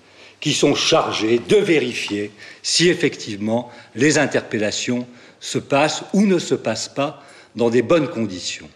qui 0.42 0.52
sont 0.52 0.74
chargées 0.74 1.40
de 1.48 1.56
vérifier 1.56 2.32
si 2.62 2.88
effectivement 2.88 3.70
les 3.94 4.18
interpellations 4.18 5.06
se 5.40 5.58
passent 5.58 6.02
ou 6.12 6.26
ne 6.26 6.38
se 6.38 6.56
passent 6.56 6.88
pas 6.88 7.22
dans 7.54 7.70
des 7.70 7.82
bonnes 7.82 8.08
conditions. 8.08 8.68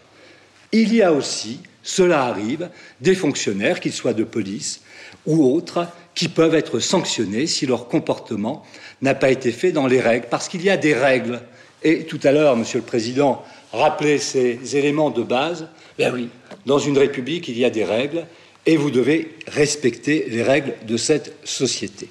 Il 0.71 0.95
y 0.95 1.01
a 1.01 1.11
aussi, 1.11 1.59
cela 1.83 2.23
arrive, 2.23 2.69
des 3.01 3.15
fonctionnaires, 3.15 3.81
qu'ils 3.81 3.93
soient 3.93 4.13
de 4.13 4.23
police 4.23 4.81
ou 5.25 5.43
autres, 5.43 5.87
qui 6.15 6.29
peuvent 6.29 6.55
être 6.55 6.79
sanctionnés 6.79 7.47
si 7.47 7.65
leur 7.65 7.89
comportement 7.89 8.63
n'a 9.01 9.13
pas 9.13 9.29
été 9.29 9.51
fait 9.51 9.73
dans 9.73 9.87
les 9.87 9.99
règles, 9.99 10.27
parce 10.29 10.47
qu'il 10.47 10.63
y 10.63 10.69
a 10.69 10.77
des 10.77 10.93
règles. 10.93 11.41
Et 11.83 12.05
tout 12.05 12.19
à 12.23 12.31
l'heure, 12.31 12.55
Monsieur 12.55 12.79
le 12.79 12.85
Président 12.85 13.43
rappelait 13.73 14.19
ces 14.19 14.77
éléments 14.77 15.09
de 15.09 15.21
base. 15.21 15.67
Ben 15.99 16.13
oui, 16.13 16.29
dans 16.65 16.79
une 16.79 16.97
république, 16.97 17.49
il 17.49 17.57
y 17.57 17.65
a 17.65 17.69
des 17.69 17.83
règles, 17.83 18.25
et 18.67 18.75
vous 18.75 18.91
devez 18.91 19.33
respecter 19.47 20.27
les 20.29 20.43
règles 20.43 20.75
de 20.85 20.97
cette 20.97 21.33
société. 21.43 22.09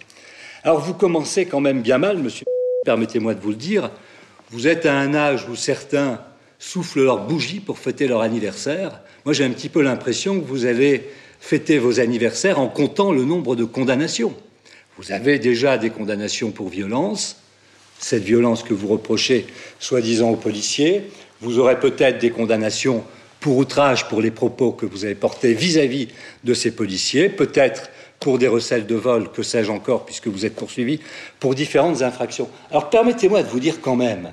Alors 0.64 0.80
vous 0.80 0.94
commencez 0.94 1.44
quand 1.44 1.60
même 1.60 1.82
bien 1.82 1.98
mal, 1.98 2.18
Monsieur, 2.18 2.46
permettez-moi 2.84 3.34
de 3.34 3.40
vous 3.40 3.50
le 3.50 3.56
dire. 3.56 3.90
Vous 4.50 4.66
êtes 4.66 4.86
à 4.86 4.94
un 4.94 5.14
âge 5.14 5.46
où 5.48 5.54
certains 5.54 6.20
soufflent 6.58 7.04
leurs 7.04 7.26
bougies 7.26 7.60
pour 7.60 7.78
fêter 7.78 8.08
leur 8.08 8.22
anniversaire. 8.22 9.00
Moi, 9.24 9.34
j'ai 9.34 9.44
un 9.44 9.50
petit 9.50 9.68
peu 9.68 9.82
l'impression 9.82 10.40
que 10.40 10.46
vous 10.46 10.64
allez 10.64 11.04
fêter 11.40 11.78
vos 11.78 12.00
anniversaires 12.00 12.58
en 12.58 12.68
comptant 12.68 13.12
le 13.12 13.24
nombre 13.24 13.54
de 13.54 13.64
condamnations. 13.64 14.34
Vous 14.96 15.12
avez 15.12 15.38
déjà 15.38 15.76
des 15.76 15.90
condamnations 15.90 16.52
pour 16.52 16.70
violence, 16.70 17.36
cette 17.98 18.22
violence 18.22 18.62
que 18.62 18.72
vous 18.72 18.88
reprochez 18.88 19.46
soi-disant 19.78 20.30
aux 20.30 20.36
policiers. 20.36 21.02
Vous 21.42 21.58
aurez 21.58 21.78
peut-être 21.78 22.18
des 22.18 22.30
condamnations 22.30 23.04
pour 23.46 23.58
outrage 23.58 24.08
pour 24.08 24.20
les 24.20 24.32
propos 24.32 24.72
que 24.72 24.86
vous 24.86 25.04
avez 25.04 25.14
portés 25.14 25.54
vis-à-vis 25.54 26.08
de 26.42 26.52
ces 26.52 26.72
policiers, 26.72 27.28
peut-être 27.28 27.90
pour 28.18 28.38
des 28.38 28.48
recels 28.48 28.86
de 28.86 28.96
vol, 28.96 29.30
que 29.30 29.44
sais-je 29.44 29.70
encore, 29.70 30.04
puisque 30.04 30.26
vous 30.26 30.44
êtes 30.44 30.56
poursuivi 30.56 30.98
pour 31.38 31.54
différentes 31.54 32.02
infractions. 32.02 32.48
Alors 32.72 32.90
permettez-moi 32.90 33.44
de 33.44 33.48
vous 33.48 33.60
dire 33.60 33.80
quand 33.80 33.94
même 33.94 34.32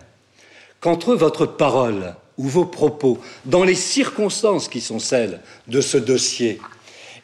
qu'entre 0.80 1.13
votre 1.13 1.45
parole 1.45 2.15
ou 2.39 2.47
vos 2.47 2.65
propos, 2.65 3.19
dans 3.45 3.63
les 3.63 3.76
circonstances 3.76 4.67
qui 4.67 4.82
sont 4.82 4.97
celles 4.97 5.41
de 5.67 5.80
ce 5.80 5.99
dossier, 5.99 6.60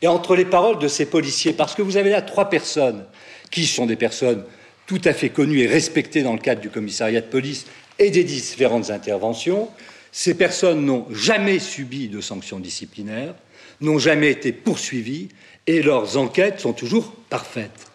et 0.04 0.08
entre 0.08 0.36
les 0.36 0.46
paroles 0.46 0.78
de 0.78 0.88
ces 0.88 1.08
policiers, 1.08 1.54
parce 1.54 1.74
que 1.74 1.82
vous 1.82 1.98
avez 1.98 2.12
là 2.12 2.22
trois 2.22 2.52
personnes 2.52 3.04
qui 3.50 3.66
sont 3.66 3.88
des 3.88 3.96
personnes 3.96 4.44
tout 4.86 5.02
à 5.06 5.14
fait 5.14 5.30
connues 5.30 5.62
et 5.62 5.68
respectées 5.68 6.22
dans 6.22 6.34
le 6.34 6.40
cadre 6.40 6.62
du 6.62 6.70
commissariat 6.70 7.22
de 7.22 7.26
police 7.26 7.66
et 7.98 8.12
des 8.12 8.24
différentes 8.24 8.92
interventions, 8.92 9.70
ces 10.12 10.34
personnes 10.34 10.86
n'ont 10.86 11.08
jamais 11.12 11.60
subi 11.60 12.08
de 12.08 12.22
sanctions 12.22 12.60
disciplinaires, 12.60 13.36
n'ont 13.82 14.00
jamais 14.00 14.32
été 14.32 14.52
poursuivies 14.52 15.30
et 15.68 15.82
leurs 15.82 16.18
enquêtes 16.18 16.60
sont 16.60 16.74
toujours 16.74 17.14
parfaites. 17.30 17.88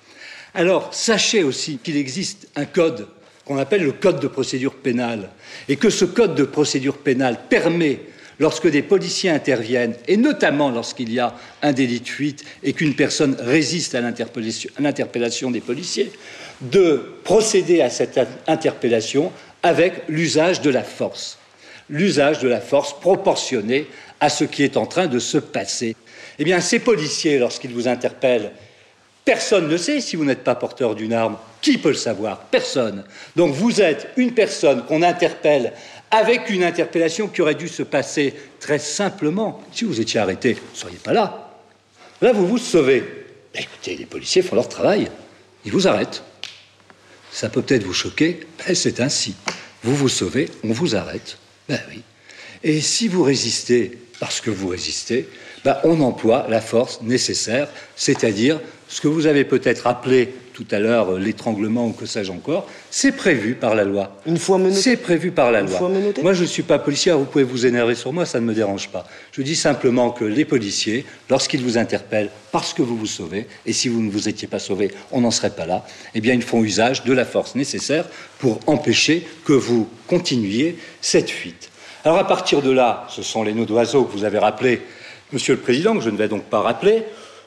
Alors, 0.55 0.95
sachez 0.95 1.43
aussi 1.43 1.79
qu'il 1.79 1.97
existe 1.97 2.49
un 2.55 2.65
code 2.65 3.09
qu'on 3.45 3.59
appelle 3.59 3.83
le 3.83 3.93
code 3.93 4.21
de 4.21 4.29
procédure 4.29 4.75
pénale, 4.75 5.31
et 5.69 5.77
que 5.77 5.91
ce 5.91 6.05
code 6.05 6.35
de 6.35 6.45
procédure 6.45 6.99
pénale 6.99 7.41
permet, 7.51 8.01
lorsque 8.39 8.69
des 8.69 8.83
policiers 8.83 9.31
interviennent, 9.31 9.97
et 10.09 10.17
notamment 10.17 10.71
lorsqu'il 10.71 11.13
y 11.13 11.21
a 11.21 11.35
un 11.63 11.73
délit 11.73 12.01
de 12.01 12.09
fuite 12.09 12.45
et 12.63 12.73
qu'une 12.73 12.95
personne 12.95 13.37
résiste 13.39 13.95
à 13.95 14.01
l'interpellation 14.01 15.51
des 15.51 15.61
policiers, 15.61 16.11
de 16.61 17.15
procéder 17.25 17.81
à 17.81 17.91
cette 17.91 18.19
interpellation 18.47 19.31
avec 19.63 20.05
l'usage 20.09 20.61
de 20.61 20.71
la 20.71 20.83
force, 20.83 21.39
l'usage 21.89 22.41
de 22.41 22.49
la 22.49 22.61
force 22.61 22.99
proportionnée 22.99 23.87
à 24.21 24.29
ce 24.29 24.45
qui 24.45 24.63
est 24.63 24.77
en 24.77 24.87
train 24.87 25.07
de 25.07 25.19
se 25.19 25.39
passer. 25.39 25.97
Eh 26.39 26.45
bien, 26.45 26.61
ces 26.61 26.79
policiers, 26.79 27.39
lorsqu'ils 27.39 27.73
vous 27.73 27.89
interpellent, 27.89 28.53
Personne 29.25 29.69
ne 29.69 29.77
sait 29.77 30.01
si 30.01 30.17
vous 30.17 30.25
n'êtes 30.25 30.45
pas 30.45 30.55
porteur 30.55 30.95
d'une 30.95 31.15
arme. 31.15 31.39
Qui 31.63 31.79
peut 31.79 31.89
le 31.89 31.95
savoir? 31.95 32.41
Personne. 32.41 33.05
Donc 33.37 33.55
vous 33.55 33.81
êtes 33.81 34.09
une 34.17 34.35
personne 34.35 34.85
qu'on 34.85 35.03
interpelle 35.03 35.73
avec 36.11 36.51
une 36.51 36.63
interpellation 36.63 37.29
qui 37.29 37.41
aurait 37.41 37.55
dû 37.55 37.69
se 37.69 37.83
passer 37.83 38.35
très 38.61 38.79
simplement. 38.79 39.63
Si 39.73 39.85
vous 39.85 40.01
étiez 40.01 40.21
arrêté, 40.21 40.53
vous 40.53 40.73
ne 40.73 40.77
seriez 40.77 40.99
pas 40.99 41.15
là. 41.15 41.53
Là, 42.21 42.33
vous 42.33 42.47
vous 42.47 42.59
sauvez. 42.59 43.03
écoutez, 43.55 43.97
les 43.97 44.07
policiers 44.07 44.43
font 44.43 44.57
leur 44.57 44.69
travail. 44.69 45.09
Ils 45.65 45.73
vous 45.73 45.89
arrêtent. 45.89 46.23
Ça 47.33 47.49
peut 47.49 47.63
peut-être 47.63 47.85
vous 47.85 47.95
choquer, 47.95 48.47
mais 48.69 48.75
c'est 48.75 49.01
ainsi. 49.01 49.35
Vous 49.83 49.97
vous 49.97 50.11
sauvez, 50.11 50.51
on 50.63 50.73
vous 50.73 50.95
arrête. 50.95 51.39
Ben 51.69 51.81
oui. 51.91 52.03
Et 52.63 52.81
si 52.81 53.09
vous 53.09 53.23
résistez 53.23 53.99
parce 54.21 54.41
que 54.41 54.51
vous 54.51 54.69
résistez, 54.69 55.29
ben 55.65 55.79
on 55.85 56.01
emploie 56.01 56.47
la 56.49 56.61
force 56.61 57.01
nécessaire, 57.03 57.69
c'est-à-dire 57.97 58.61
ce 58.89 59.01
que 59.01 59.09
vous 59.09 59.27
avez 59.27 59.45
peut-être 59.45 59.87
appelé 59.87 60.35
tout 60.55 60.67
à 60.71 60.79
l'heure 60.79 61.11
euh, 61.11 61.19
l'étranglement 61.19 61.89
ou 61.89 61.93
que 61.93 62.07
sais-je 62.07 62.31
encore, 62.33 62.67
c'est 62.91 63.13
prévu 63.13 63.55
par 63.55 63.75
la 63.75 63.85
loi. 63.85 64.17
Une 64.25 64.39
fois 64.39 64.57
menotté 64.57 64.81
C'est 64.81 64.97
prévu 64.97 65.33
par 65.33 65.51
la 65.51 65.61
loi. 65.61 65.91
Moi, 66.23 66.33
je 66.33 66.43
ne 66.43 66.47
suis 66.47 66.63
pas 66.63 66.79
policier, 66.79 67.13
vous 67.13 67.25
pouvez 67.25 67.45
vous 67.45 67.67
énerver 67.67 67.97
sur 67.97 68.13
moi, 68.13 68.25
ça 68.25 68.41
ne 68.41 68.47
me 68.47 68.55
dérange 68.55 68.89
pas. 68.89 69.05
Je 69.33 69.43
dis 69.43 69.57
simplement 69.57 70.11
que 70.11 70.25
les 70.25 70.45
policiers, 70.45 71.05
lorsqu'ils 71.29 71.63
vous 71.63 71.77
interpellent 71.77 72.31
parce 72.53 72.73
que 72.73 72.83
vous 72.83 72.97
vous 72.97 73.07
sauvez, 73.07 73.49
et 73.67 73.73
si 73.73 73.89
vous 73.89 74.01
ne 74.01 74.11
vous 74.11 74.29
étiez 74.29 74.47
pas 74.47 74.61
sauvé, 74.61 74.93
on 75.11 75.21
n'en 75.21 75.33
serait 75.33 75.51
pas 75.51 75.67
là, 75.67 75.85
eh 76.15 76.21
bien, 76.21 76.35
ils 76.35 76.43
font 76.43 76.63
usage 76.63 77.03
de 77.03 77.13
la 77.13 77.25
force 77.25 77.57
nécessaire 77.57 78.07
pour 78.39 78.61
empêcher 78.67 79.27
que 79.45 79.53
vous 79.53 79.89
continuiez 80.07 80.79
cette 81.01 81.31
fuite. 81.31 81.71
Alors, 82.05 82.19
à 82.19 82.27
partir 82.27 82.63
de 82.63 82.71
là, 82.71 83.07
ce 83.11 83.23
sont 83.23 83.43
les 83.43 83.55
nœuds 83.55 83.67
d'oiseaux 83.67 84.05
que 84.05 84.17
vous 84.17 84.25
avez 84.25 84.39
rappelés, 84.39 84.83
Monsieur 85.33 85.55
le 85.55 85.61
Président, 85.61 85.97
que 85.97 86.01
je 86.03 86.11
ne 86.11 86.17
vais 86.17 86.29
donc 86.29 86.45
pas 86.45 86.61
rappeler. 86.61 87.03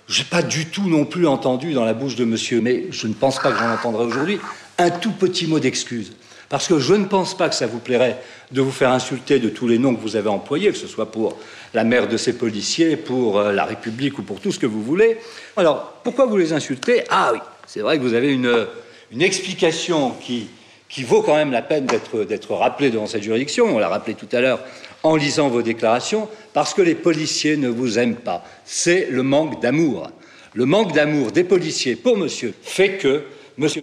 Je 0.07 0.19
n'ai 0.19 0.25
pas 0.25 0.41
du 0.41 0.67
tout 0.67 0.87
non 0.87 1.05
plus 1.05 1.27
entendu 1.27 1.73
dans 1.73 1.83
la 1.83 1.93
bouche 1.93 2.15
de 2.15 2.23
monsieur, 2.23 2.61
mais 2.61 2.85
je 2.91 3.07
ne 3.07 3.13
pense 3.13 3.39
pas 3.39 3.51
que 3.51 3.59
j'en 3.59 3.73
entendrai 3.73 4.05
aujourd'hui, 4.05 4.39
un 4.77 4.89
tout 4.89 5.11
petit 5.11 5.47
mot 5.47 5.59
d'excuse. 5.59 6.13
Parce 6.49 6.67
que 6.67 6.79
je 6.79 6.93
ne 6.93 7.03
pense 7.03 7.35
pas 7.35 7.49
que 7.49 7.55
ça 7.55 7.67
vous 7.67 7.79
plairait 7.79 8.21
de 8.53 8.61
vous 8.61 8.71
faire 8.71 8.91
insulter 8.91 9.39
de 9.39 9.49
tous 9.49 9.67
les 9.67 9.77
noms 9.77 9.93
que 9.93 9.99
vous 9.99 10.15
avez 10.15 10.29
employés, 10.29 10.71
que 10.71 10.77
ce 10.77 10.87
soit 10.87 11.11
pour 11.11 11.37
la 11.73 11.83
mère 11.83 12.07
de 12.07 12.15
ces 12.15 12.37
policiers, 12.37 12.95
pour 12.95 13.37
euh, 13.37 13.51
la 13.51 13.65
République 13.65 14.17
ou 14.17 14.23
pour 14.23 14.39
tout 14.39 14.53
ce 14.53 14.59
que 14.59 14.65
vous 14.65 14.81
voulez. 14.81 15.17
Alors, 15.57 15.99
pourquoi 16.05 16.25
vous 16.25 16.37
les 16.37 16.53
insultez? 16.53 17.03
Ah 17.09 17.31
oui, 17.33 17.39
c'est 17.65 17.81
vrai 17.81 17.97
que 17.97 18.03
vous 18.03 18.13
avez 18.13 18.31
une, 18.31 18.65
une 19.11 19.21
explication 19.21 20.11
qui, 20.11 20.47
qui 20.89 21.03
vaut 21.03 21.21
quand 21.21 21.35
même 21.35 21.51
la 21.51 21.61
peine 21.61 21.85
d'être 21.85 22.53
rappelée 22.53 22.89
devant 22.89 23.07
cette 23.07 23.23
juridiction. 23.23 23.65
On 23.65 23.79
l'a 23.79 23.89
rappelé 23.89 24.15
tout 24.15 24.29
à 24.31 24.41
l'heure 24.41 24.59
en 25.03 25.15
lisant 25.15 25.49
vos 25.49 25.61
déclarations, 25.61 26.27
parce 26.53 26.73
que 26.73 26.81
les 26.81 26.95
policiers 26.95 27.55
ne 27.55 27.69
vous 27.69 27.99
aiment 27.99 28.15
pas. 28.15 28.43
C'est 28.65 29.07
le 29.09 29.23
manque 29.23 29.61
d'amour. 29.61 30.09
Le 30.53 30.65
manque 30.65 30.93
d'amour 30.93 31.31
des 31.31 31.43
policiers 31.43 31.95
pour 31.95 32.17
monsieur 32.17 32.53
fait 32.63 32.97
que 32.97 33.23
monsieur 33.57 33.81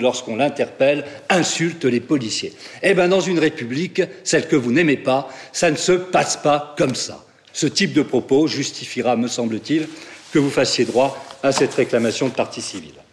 lorsqu'on 0.00 0.36
l'interpelle, 0.36 1.04
insulte 1.28 1.84
les 1.84 2.00
policiers. 2.00 2.52
Eh 2.82 2.94
bien, 2.94 3.08
dans 3.08 3.20
une 3.20 3.38
république, 3.38 4.02
celle 4.24 4.48
que 4.48 4.56
vous 4.56 4.72
n'aimez 4.72 4.96
pas, 4.96 5.28
ça 5.52 5.70
ne 5.70 5.76
se 5.76 5.92
passe 5.92 6.36
pas 6.36 6.74
comme 6.76 6.94
ça. 6.94 7.24
Ce 7.52 7.66
type 7.66 7.92
de 7.92 8.02
propos 8.02 8.48
justifiera, 8.48 9.14
me 9.16 9.28
semble-t-il, 9.28 9.88
que 10.32 10.38
vous 10.40 10.50
fassiez 10.50 10.84
droit 10.84 11.24
à 11.44 11.52
cette 11.52 11.74
réclamation 11.74 12.28
de 12.28 12.34
partie 12.34 12.62
civile. 12.62 13.03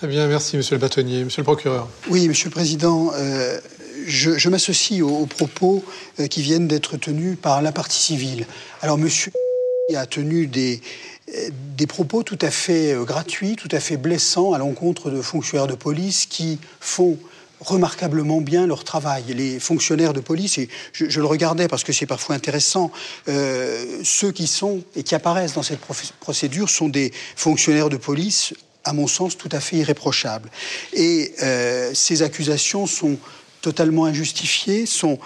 Très 0.00 0.08
bien, 0.08 0.28
merci 0.28 0.56
Monsieur 0.56 0.76
le 0.76 0.80
bâtonnier. 0.80 1.24
Monsieur 1.24 1.42
le 1.42 1.44
procureur. 1.44 1.86
Oui, 2.08 2.26
Monsieur 2.26 2.48
le 2.48 2.54
Président, 2.54 3.12
euh, 3.14 3.60
je, 4.06 4.48
m'associe 4.48 5.02
aux, 5.02 5.26
propos 5.26 5.84
euh, 6.18 6.26
qui 6.26 6.40
viennent 6.40 6.66
d'être 6.66 6.96
tenus 6.96 7.36
par 7.36 7.60
la 7.60 7.70
partie 7.70 8.00
civile. 8.00 8.46
Alors 8.80 8.96
Monsieur 8.96 9.30
a 9.94 10.06
tenu 10.06 10.46
des, 10.46 10.80
des 11.76 11.86
propos 11.86 12.22
tout 12.22 12.38
à 12.40 12.50
fait 12.50 12.94
euh, 12.94 13.04
gratuits, 13.04 13.56
tout 13.56 13.68
à 13.72 13.78
fait 13.78 13.98
blessants 13.98 14.54
à 14.54 14.58
l'encontre 14.58 15.10
de 15.10 15.20
fonctionnaires 15.20 15.66
de 15.66 15.74
police 15.74 16.24
qui 16.24 16.58
font 16.80 17.18
remarquablement 17.60 18.40
bien 18.40 18.66
leur 18.66 18.84
travail. 18.84 19.24
Les 19.34 19.60
fonctionnaires 19.60 20.14
de 20.14 20.20
police, 20.20 20.56
et 20.56 20.70
je, 20.94 21.20
le 21.20 21.26
regardais 21.26 21.68
parce 21.68 21.84
que 21.84 21.92
c'est 21.92 22.06
parfois 22.06 22.34
intéressant, 22.34 22.90
euh, 23.28 24.00
ceux 24.02 24.32
qui 24.32 24.46
sont 24.46 24.80
et 24.96 25.02
qui 25.02 25.14
apparaissent 25.14 25.52
dans 25.52 25.62
cette 25.62 25.80
procédure 26.20 26.70
sont 26.70 26.88
des 26.88 27.12
fonctionnaires 27.36 27.90
de 27.90 27.98
police, 27.98 28.54
à 28.84 28.92
mon 28.92 29.06
sens, 29.06 29.36
tout 29.36 29.48
à 29.52 29.60
fait 29.60 29.76
irréprochables. 29.76 30.50
Et 30.92 31.32
euh, 31.42 31.90
ces 31.94 32.22
accusations 32.22 32.86
sont 32.86 33.18
totalement 33.60 34.06
injustifiées, 34.06 34.86
sont 34.86 35.18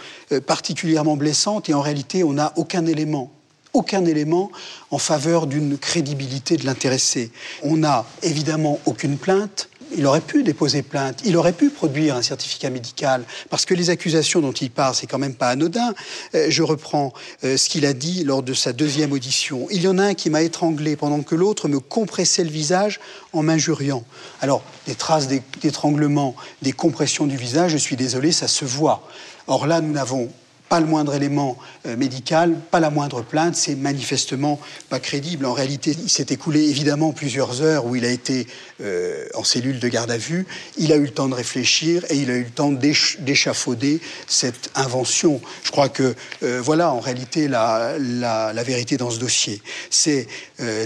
particulièrement 0.47 1.17
blessantes, 1.17 1.69
et 1.69 1.75
en 1.75 1.81
réalité, 1.81 2.25
on 2.25 2.33
n'a 2.33 2.53
aucun 2.57 2.85
élément 2.85 3.31
aucun 3.75 4.05
élément 4.05 4.51
en 4.91 4.99
faveur 4.99 5.47
d'une 5.47 5.77
crédibilité 5.77 6.57
de 6.57 6.65
l'intéressé. 6.65 7.31
On 7.63 7.77
n'a 7.77 8.07
évidemment 8.23 8.81
aucune 8.87 9.19
plainte. 9.19 9.69
Il 9.97 10.07
aurait 10.07 10.21
pu 10.21 10.43
déposer 10.43 10.83
plainte, 10.83 11.21
il 11.25 11.37
aurait 11.37 11.53
pu 11.53 11.71
produire 11.71 12.17
un 12.17 12.23
certificat 12.23 12.71
médical, 12.71 13.25
parce 13.51 13.65
que 13.65 13.75
les 13.75 13.91
accusations 13.91 14.41
dont 14.41 14.53
il 14.53 14.71
parle, 14.71 14.95
c'est 14.95 15.07
quand 15.07 15.19
même 15.19 15.35
pas 15.35 15.49
anodin. 15.49 15.95
Euh, 16.35 16.47
je 16.49 16.63
reprends 16.63 17.13
euh, 17.45 17.57
ce 17.57 17.69
qu'il 17.69 17.87
a 17.87 17.93
dit 17.93 18.25
lors 18.25 18.43
de 18.43 18.55
sa 18.55 18.73
deuxième 18.73 19.13
audition. 19.13 19.67
Il 19.71 19.83
y 19.83 19.89
en 19.89 19.99
a 19.99 20.05
un 20.05 20.15
qui 20.15 20.31
m'a 20.31 20.43
étranglé 20.43 20.97
pendant 20.97 21.23
que 21.23 21.35
l'autre 21.35 21.69
me 21.69 21.81
compressait 21.81 22.45
le 22.45 22.51
visage 22.51 23.01
en 23.33 23.43
m'injuriant. 23.43 24.05
Alors, 24.41 24.63
des 24.87 24.95
traces 24.95 25.29
d'étranglement, 25.29 26.35
des 26.63 26.73
compressions 26.73 27.27
du 27.27 27.37
visage, 27.37 27.73
je 27.73 27.79
suis 27.79 27.97
désolé, 27.97 28.33
ça 28.33 28.49
se 28.49 28.65
voit. 28.65 29.07
Or 29.47 29.67
là, 29.67 29.81
nous 29.81 29.93
n'avons 29.93 30.31
pas 30.69 30.81
le 30.81 30.87
moindre 30.87 31.15
élément 31.15 31.59
euh, 31.87 31.97
médical, 31.97 32.57
pas 32.71 32.81
la 32.81 32.91
moindre 32.91 33.23
plainte, 33.23 33.55
c'est 33.55 33.75
manifestement 33.75 34.59
pas 34.89 34.99
crédible. 34.99 35.45
En 35.47 35.53
réalité, 35.53 35.95
il 36.03 36.09
s'est 36.09 36.27
écoulé 36.31 36.69
évidemment 36.69 37.13
plusieurs 37.13 37.63
heures 37.63 37.85
où 37.85 37.97
il 37.97 38.05
a 38.05 38.11
été 38.11 38.47
euh, 38.81 39.27
en 39.35 39.45
cellule 39.45 39.79
de 39.79 39.89
garde 39.89 40.11
à 40.11 40.17
vue, 40.17 40.47
il 40.79 40.93
a 40.93 40.97
eu 40.97 41.05
le 41.05 41.11
temps 41.11 41.29
de 41.29 41.35
réfléchir 41.35 42.05
et 42.09 42.17
il 42.17 42.31
a 42.31 42.35
eu 42.35 42.45
le 42.45 42.51
temps 42.51 42.73
d'échafauder 42.73 44.01
cette 44.27 44.71
invention. 44.75 45.41
Je 45.63 45.71
crois 45.71 45.89
que 45.89 46.15
euh, 46.43 46.61
voilà 46.63 46.93
en 46.93 47.01
réalité 47.01 47.47
la, 47.47 47.95
vérité 48.65 48.97
dans 48.97 49.11
ce 49.11 49.19
dossier. 49.19 49.61
C'est 49.91 50.27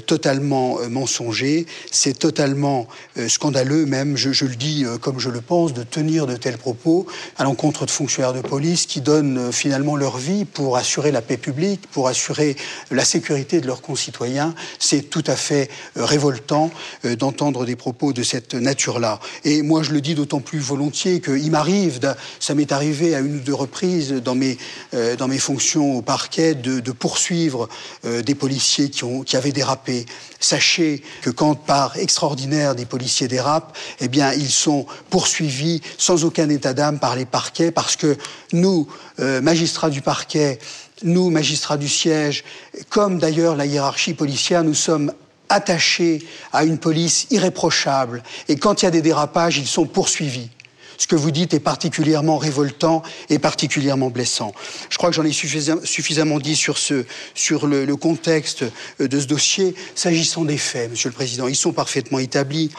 totalement 0.07 0.79
mensonger, 0.89 1.67
c'est 1.93 2.19
totalement 2.19 2.89
scandaleux 3.29 3.87
même, 3.87 4.17
je, 4.17 4.33
je, 4.33 4.47
le 4.47 4.57
dis 4.57 4.85
comme 5.01 5.21
je 5.21 5.31
le 5.31 5.41
pense, 5.41 5.73
de 5.73 5.85
tenir 5.85 6.27
de 6.27 6.35
tels 6.35 6.59
propos 6.59 7.07
à 7.37 7.45
l'encontre 7.45 7.87
de 7.87 7.91
fonctionnaires 7.91 8.33
de 8.33 8.41
police 8.41 8.87
qui 8.87 9.01
donnent 9.01 9.53
finalement 9.53 9.68
leur 9.97 10.19
vie 10.19 10.45
pour 10.45 10.77
assurer 10.77 11.11
la 11.11 11.23
paix 11.23 11.37
publique, 11.37 11.89
pour 11.91 12.09
assurer 12.09 12.57
la 12.91 13.05
sécurité 13.05 13.61
de 13.61 13.67
leurs 13.67 13.83
concitoyens. 13.83 14.55
C'est 14.79 15.11
tout 15.11 15.25
à 15.27 15.37
fait 15.37 15.71
euh, 15.97 16.05
révoltant 16.05 16.71
euh, 17.05 17.17
d'entendre 17.17 17.65
des 17.65 17.77
propos 17.77 18.13
de 18.13 18.23
cette 18.23 18.55
nature-là. 18.55 19.21
Et 19.45 19.63
moi, 19.63 19.83
je 19.83 19.93
le 19.93 20.01
dis 20.01 20.15
d'autant 20.15 20.41
plus 20.41 20.59
volontiers 20.59 21.21
qu'il 21.21 21.51
m'arrive, 21.51 22.01
ça 22.41 22.55
m'est 22.55 22.73
arrivé 22.73 23.15
à 23.15 23.21
une 23.21 23.37
ou 23.37 23.41
deux 23.41 23.55
reprises 23.55 24.13
dans 24.13 24.35
mes, 24.35 24.59
euh, 24.95 25.17
dans 25.17 25.29
mes 25.29 25.39
fonctions 25.39 25.97
au 25.97 26.03
parquet, 26.03 26.55
de, 26.55 26.81
poursuivre 26.93 27.69
des 28.05 28.35
policiers 28.35 28.89
qui, 28.89 29.05
ont, 29.05 29.23
qui 29.23 29.37
avaient 29.37 29.53
dérapé. 29.53 30.07
Sachez 30.41 31.03
que 31.23 31.31
quand 31.31 31.55
par 31.55 31.97
extraordinaire 31.97 32.75
des 32.75 32.87
policiers 32.87 33.29
dérapent, 33.29 33.77
eh 34.01 34.09
bien, 34.09 34.33
ils 34.33 34.51
sont 34.51 34.87
poursuivis 35.11 35.81
sans 35.99 36.25
aucun 36.25 36.49
état 36.49 36.75
d'âme 36.75 36.99
par 36.99 37.15
les 37.15 37.27
parquets 37.27 37.71
parce 37.71 37.97
que 37.97 38.17
nous, 38.53 38.89
magistrats 39.19 39.91
du 39.91 40.01
parquet, 40.01 40.59
nous, 41.03 41.31
magistrats 41.31 41.77
du 41.77 41.89
siège, 41.89 42.45
comme 42.89 43.19
d'ailleurs 43.19 43.57
la 43.57 43.67
hiérarchie 43.67 44.15
policière, 44.15 44.65
nous 44.65 44.75
sommes 44.75 45.13
attachés 45.49 46.23
à 46.53 46.65
une 46.65 46.79
police 46.79 47.27
irréprochable. 47.31 48.23
Et 48.49 48.57
quand 48.57 48.83
il 48.83 48.87
y 48.87 48.89
a 48.89 48.91
des 48.91 49.03
dérapages, 49.03 49.59
ils 49.59 49.67
sont 49.67 49.87
poursuivis 49.87 50.51
ce 50.99 51.07
que 51.07 51.17
vous 51.17 51.31
dites 51.31 51.55
est 51.55 51.61
particulièrement 51.61 52.37
révoltant 52.37 53.03
et 53.31 53.39
particulièrement 53.39 54.11
blessant. 54.11 54.53
Je 54.91 54.99
crois 54.99 55.11
que 55.11 55.17
j'en 55.17 55.25
ai 55.25 55.33
suffisamment 55.33 56.39
dit 56.41 56.57
sur, 56.57 56.77
ce, 56.77 57.07
sur 57.35 57.67
le, 57.67 57.97
contexte 57.97 58.65
euh, 59.01 59.09
de 59.09 59.21
ce 59.21 59.27
dossier. 59.27 59.75
S'agissant 59.95 60.45
des 60.45 60.59
faits, 60.59 60.91
Monsieur 60.91 61.09
le 61.09 61.15
Président, 61.15 61.49
ils 61.49 61.57
sont 61.57 61.73
parfaitement 61.73 62.19
établis. 62.19 62.71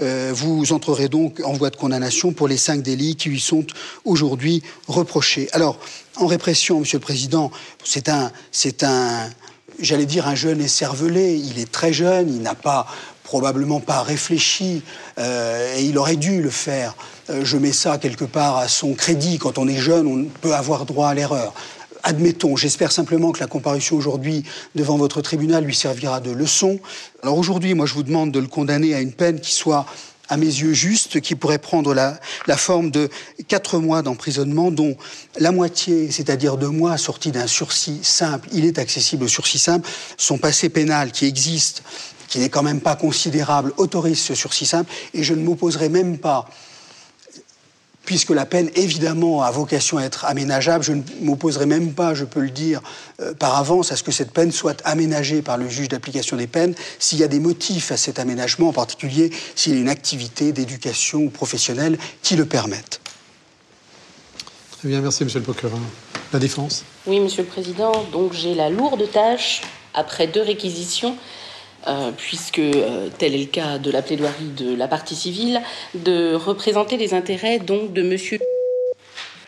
Euh, 0.00 0.32
vous 0.34 0.72
entrerez 0.72 1.08
donc 1.08 1.40
en 1.44 1.52
voie 1.52 1.70
de 1.70 1.76
condamnation 1.76 2.32
pour 2.32 2.48
les 2.48 2.56
cinq 2.56 2.82
délits 2.82 3.16
qui 3.16 3.28
lui 3.28 3.40
sont 3.40 3.66
aujourd'hui 4.04 4.62
reprochés. 4.88 5.48
Alors, 5.52 5.78
en 6.16 6.26
répression, 6.26 6.80
Monsieur 6.80 6.98
le 6.98 7.02
Président, 7.02 7.50
c'est 7.84 8.08
un, 8.08 8.32
c'est 8.52 8.84
un, 8.84 9.28
j'allais 9.80 10.06
dire 10.06 10.26
un 10.26 10.34
jeune 10.34 10.62
écervelé. 10.62 11.36
Il 11.36 11.58
est 11.58 11.70
très 11.70 11.92
jeune, 11.92 12.34
il 12.34 12.40
n'a 12.40 12.54
pas 12.54 12.86
probablement 13.22 13.80
pas 13.80 14.02
réfléchi 14.02 14.82
euh, 15.18 15.76
et 15.76 15.82
il 15.82 15.98
aurait 15.98 16.16
dû 16.16 16.40
le 16.40 16.50
faire. 16.50 16.94
Euh, 17.30 17.44
je 17.44 17.56
mets 17.56 17.72
ça 17.72 17.98
quelque 17.98 18.24
part 18.24 18.56
à 18.56 18.68
son 18.68 18.94
crédit. 18.94 19.38
Quand 19.38 19.58
on 19.58 19.66
est 19.68 19.78
jeune, 19.78 20.06
on 20.06 20.24
peut 20.40 20.54
avoir 20.54 20.86
droit 20.86 21.08
à 21.08 21.14
l'erreur. 21.14 21.54
Admettons, 22.02 22.54
j'espère 22.54 22.92
simplement 22.92 23.32
que 23.32 23.40
la 23.40 23.48
comparution 23.48 23.96
aujourd'hui 23.96 24.44
devant 24.76 24.96
votre 24.96 25.22
tribunal 25.22 25.64
lui 25.64 25.74
servira 25.74 26.20
de 26.20 26.30
leçon. 26.30 26.78
Alors 27.22 27.36
aujourd'hui, 27.36 27.74
moi 27.74 27.86
je 27.86 27.94
vous 27.94 28.04
demande 28.04 28.30
de 28.30 28.38
le 28.38 28.46
condamner 28.46 28.94
à 28.94 29.00
une 29.00 29.12
peine 29.12 29.40
qui 29.40 29.52
soit 29.52 29.86
à 30.28 30.36
mes 30.36 30.46
yeux 30.46 30.72
juste, 30.72 31.20
qui 31.20 31.34
pourrait 31.34 31.58
prendre 31.58 31.94
la, 31.94 32.18
la 32.46 32.56
forme 32.56 32.90
de 32.90 33.08
quatre 33.48 33.78
mois 33.78 34.02
d'emprisonnement, 34.02 34.70
dont 34.70 34.96
la 35.38 35.52
moitié, 35.52 36.10
c'est-à-dire 36.10 36.56
deux 36.56 36.68
mois, 36.68 36.96
sortis 36.96 37.30
d'un 37.30 37.46
sursis 37.46 38.00
simple, 38.02 38.48
il 38.52 38.64
est 38.64 38.78
accessible 38.78 39.24
au 39.24 39.28
sursis 39.28 39.58
simple, 39.58 39.88
son 40.16 40.38
passé 40.38 40.68
pénal 40.68 41.12
qui 41.12 41.26
existe 41.26 41.82
qui 42.28 42.38
n'est 42.40 42.48
quand 42.48 42.62
même 42.62 42.80
pas 42.80 42.96
considérable, 42.96 43.72
autorise 43.76 44.20
ce 44.20 44.34
sursis 44.34 44.66
simple, 44.66 44.92
et 45.14 45.22
je 45.22 45.34
ne 45.34 45.42
m'opposerai 45.42 45.88
même 45.88 46.18
pas 46.18 46.48
puisque 48.06 48.30
la 48.30 48.46
peine, 48.46 48.70
évidemment, 48.74 49.42
a 49.42 49.50
vocation 49.50 49.98
à 49.98 50.04
être 50.04 50.24
aménageable, 50.24 50.82
je 50.82 50.92
ne 50.92 51.02
m'opposerai 51.20 51.66
même 51.66 51.92
pas, 51.92 52.14
je 52.14 52.24
peux 52.24 52.40
le 52.40 52.50
dire 52.50 52.80
euh, 53.20 53.34
par 53.34 53.56
avance, 53.56 53.92
à 53.92 53.96
ce 53.96 54.02
que 54.02 54.12
cette 54.12 54.32
peine 54.32 54.52
soit 54.52 54.80
aménagée 54.84 55.42
par 55.42 55.58
le 55.58 55.68
juge 55.68 55.88
d'application 55.88 56.36
des 56.36 56.46
peines, 56.46 56.74
s'il 56.98 57.18
y 57.18 57.24
a 57.24 57.28
des 57.28 57.40
motifs 57.40 57.92
à 57.92 57.98
cet 57.98 58.18
aménagement, 58.18 58.68
en 58.68 58.72
particulier 58.72 59.30
s'il 59.54 59.74
y 59.74 59.76
a 59.76 59.80
une 59.80 59.88
activité 59.88 60.52
d'éducation 60.52 61.28
professionnelle 61.28 61.98
qui 62.22 62.36
le 62.36 62.46
permette. 62.46 63.00
Très 64.78 64.88
bien, 64.88 65.00
merci, 65.00 65.24
Monsieur 65.24 65.40
le 65.40 65.44
procureur. 65.44 65.78
La 66.32 66.38
défense 66.38 66.84
Oui, 67.06 67.18
Monsieur 67.20 67.42
le 67.42 67.48
Président. 67.48 67.92
Donc 68.12 68.32
j'ai 68.32 68.54
la 68.54 68.70
lourde 68.70 69.10
tâche, 69.10 69.62
après 69.94 70.28
deux 70.28 70.42
réquisitions, 70.42 71.16
euh, 71.88 72.10
puisque 72.16 72.58
euh, 72.58 73.08
tel 73.16 73.34
est 73.34 73.38
le 73.38 73.46
cas 73.46 73.78
de 73.78 73.90
la 73.90 74.02
plaidoirie 74.02 74.50
de 74.56 74.74
la 74.74 74.88
partie 74.88 75.14
civile, 75.14 75.60
de 75.94 76.34
représenter 76.34 76.96
les 76.96 77.14
intérêts 77.14 77.58
donc 77.58 77.92
de 77.92 78.02
Monsieur. 78.02 78.38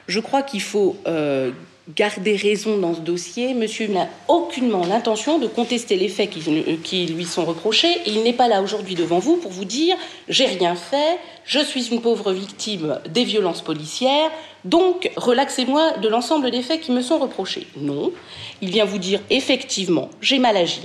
Je 0.06 0.20
crois 0.20 0.42
qu'il 0.42 0.62
faut 0.62 0.96
euh, 1.06 1.50
garder 1.94 2.36
raison 2.36 2.78
dans 2.78 2.94
ce 2.94 3.00
dossier. 3.00 3.54
Monsieur 3.54 3.88
n'a 3.88 4.08
aucunement 4.28 4.84
l'intention 4.84 5.38
de 5.38 5.46
contester 5.46 5.96
les 5.96 6.08
faits 6.08 6.30
qui, 6.30 6.42
qui 6.82 7.06
lui 7.06 7.24
sont 7.24 7.44
reprochés. 7.44 7.96
Il 8.06 8.22
n'est 8.22 8.32
pas 8.32 8.48
là 8.48 8.62
aujourd'hui 8.62 8.94
devant 8.94 9.18
vous 9.18 9.36
pour 9.36 9.50
vous 9.50 9.64
dire 9.64 9.96
j'ai 10.28 10.46
rien 10.46 10.74
fait, 10.74 11.18
je 11.44 11.60
suis 11.60 11.88
une 11.88 12.00
pauvre 12.00 12.32
victime 12.32 12.98
des 13.08 13.24
violences 13.24 13.62
policières, 13.62 14.30
donc 14.64 15.10
relaxez-moi 15.16 15.92
de 16.02 16.08
l'ensemble 16.08 16.50
des 16.50 16.62
faits 16.62 16.80
qui 16.80 16.92
me 16.92 17.00
sont 17.00 17.18
reprochés. 17.18 17.66
Non, 17.76 18.12
il 18.60 18.70
vient 18.70 18.84
vous 18.84 18.98
dire 18.98 19.20
effectivement, 19.30 20.10
j'ai 20.20 20.38
mal 20.38 20.56
agi. 20.56 20.82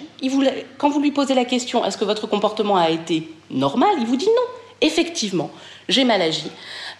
quand 0.78 0.90
vous 0.90 1.02
lui 1.02 1.12
posez 1.12 1.36
la 1.36 1.46
question 1.46 1.84
est-ce 1.84 1.98
que 1.98 2.06
votre 2.06 2.28
comportement 2.28 2.78
a 2.78 2.90
été 2.90 3.28
normal, 3.52 3.90
il 4.00 4.06
vous 4.06 4.16
dit 4.16 4.28
non, 4.28 4.88
effectivement, 4.88 5.52
j'ai 5.90 6.06
mal 6.06 6.22
agi. 6.22 6.50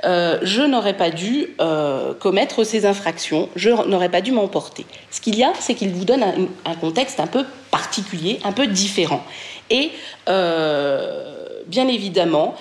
Euh, 0.04 0.40
je 0.42 0.62
n'aurais 0.62 0.96
pas 0.96 1.10
dû 1.10 1.48
euh, 1.62 2.14
commettre 2.14 2.64
ces 2.64 2.86
infractions, 2.86 3.50
je 3.56 3.70
n'aurais 3.70 4.10
pas 4.10 4.22
dû 4.22 4.32
m'emporter. 4.32 4.86
Ce 5.12 5.22
qu'il 5.22 5.36
y 5.36 5.44
a, 5.44 5.54
c'est 5.60 5.76
qu'il 5.76 5.92
vous 5.92 6.06
donne 6.06 6.24
un, 6.24 6.76
contexte 6.76 7.20
un 7.20 7.28
peu 7.28 7.46
particulier, 7.72 8.40
un 8.44 8.52
peu 8.52 8.68
différent. 8.68 9.24
Et 9.70 9.92
euh, 10.28 11.62
bien 11.68 11.88
évidemment, 11.88 12.56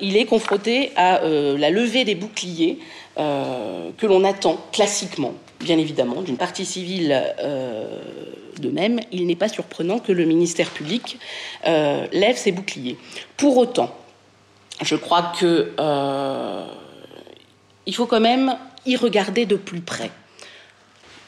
il 0.00 0.16
est 0.16 0.24
confronté 0.24 0.92
à 0.96 1.20
la 1.22 1.70
levée 1.70 2.04
des 2.04 2.16
boucliers 2.16 2.78
que 3.16 4.06
l'on 4.06 4.24
attend 4.24 4.58
classiquement 4.72 5.34
bien 5.60 5.76
évidemment, 5.76 6.22
d'une 6.22 6.36
partie 6.36 6.64
civile 6.64 7.20
de 8.60 8.70
même, 8.70 9.00
il 9.10 9.26
n'est 9.26 9.34
pas 9.34 9.48
surprenant 9.48 9.98
que 9.98 10.12
le 10.12 10.24
ministère 10.24 10.70
public 10.70 11.18
lève 11.64 12.36
ses 12.36 12.52
boucliers. 12.52 12.96
Pour 13.36 13.56
autant, 13.56 13.92
je 14.82 14.96
crois 14.96 15.32
que 15.38 15.72
il 17.86 17.94
faut 17.94 18.06
quand 18.06 18.20
même 18.20 18.56
y 18.86 18.96
regarder 18.96 19.46
de 19.46 19.56
plus 19.56 19.80
près. 19.80 20.10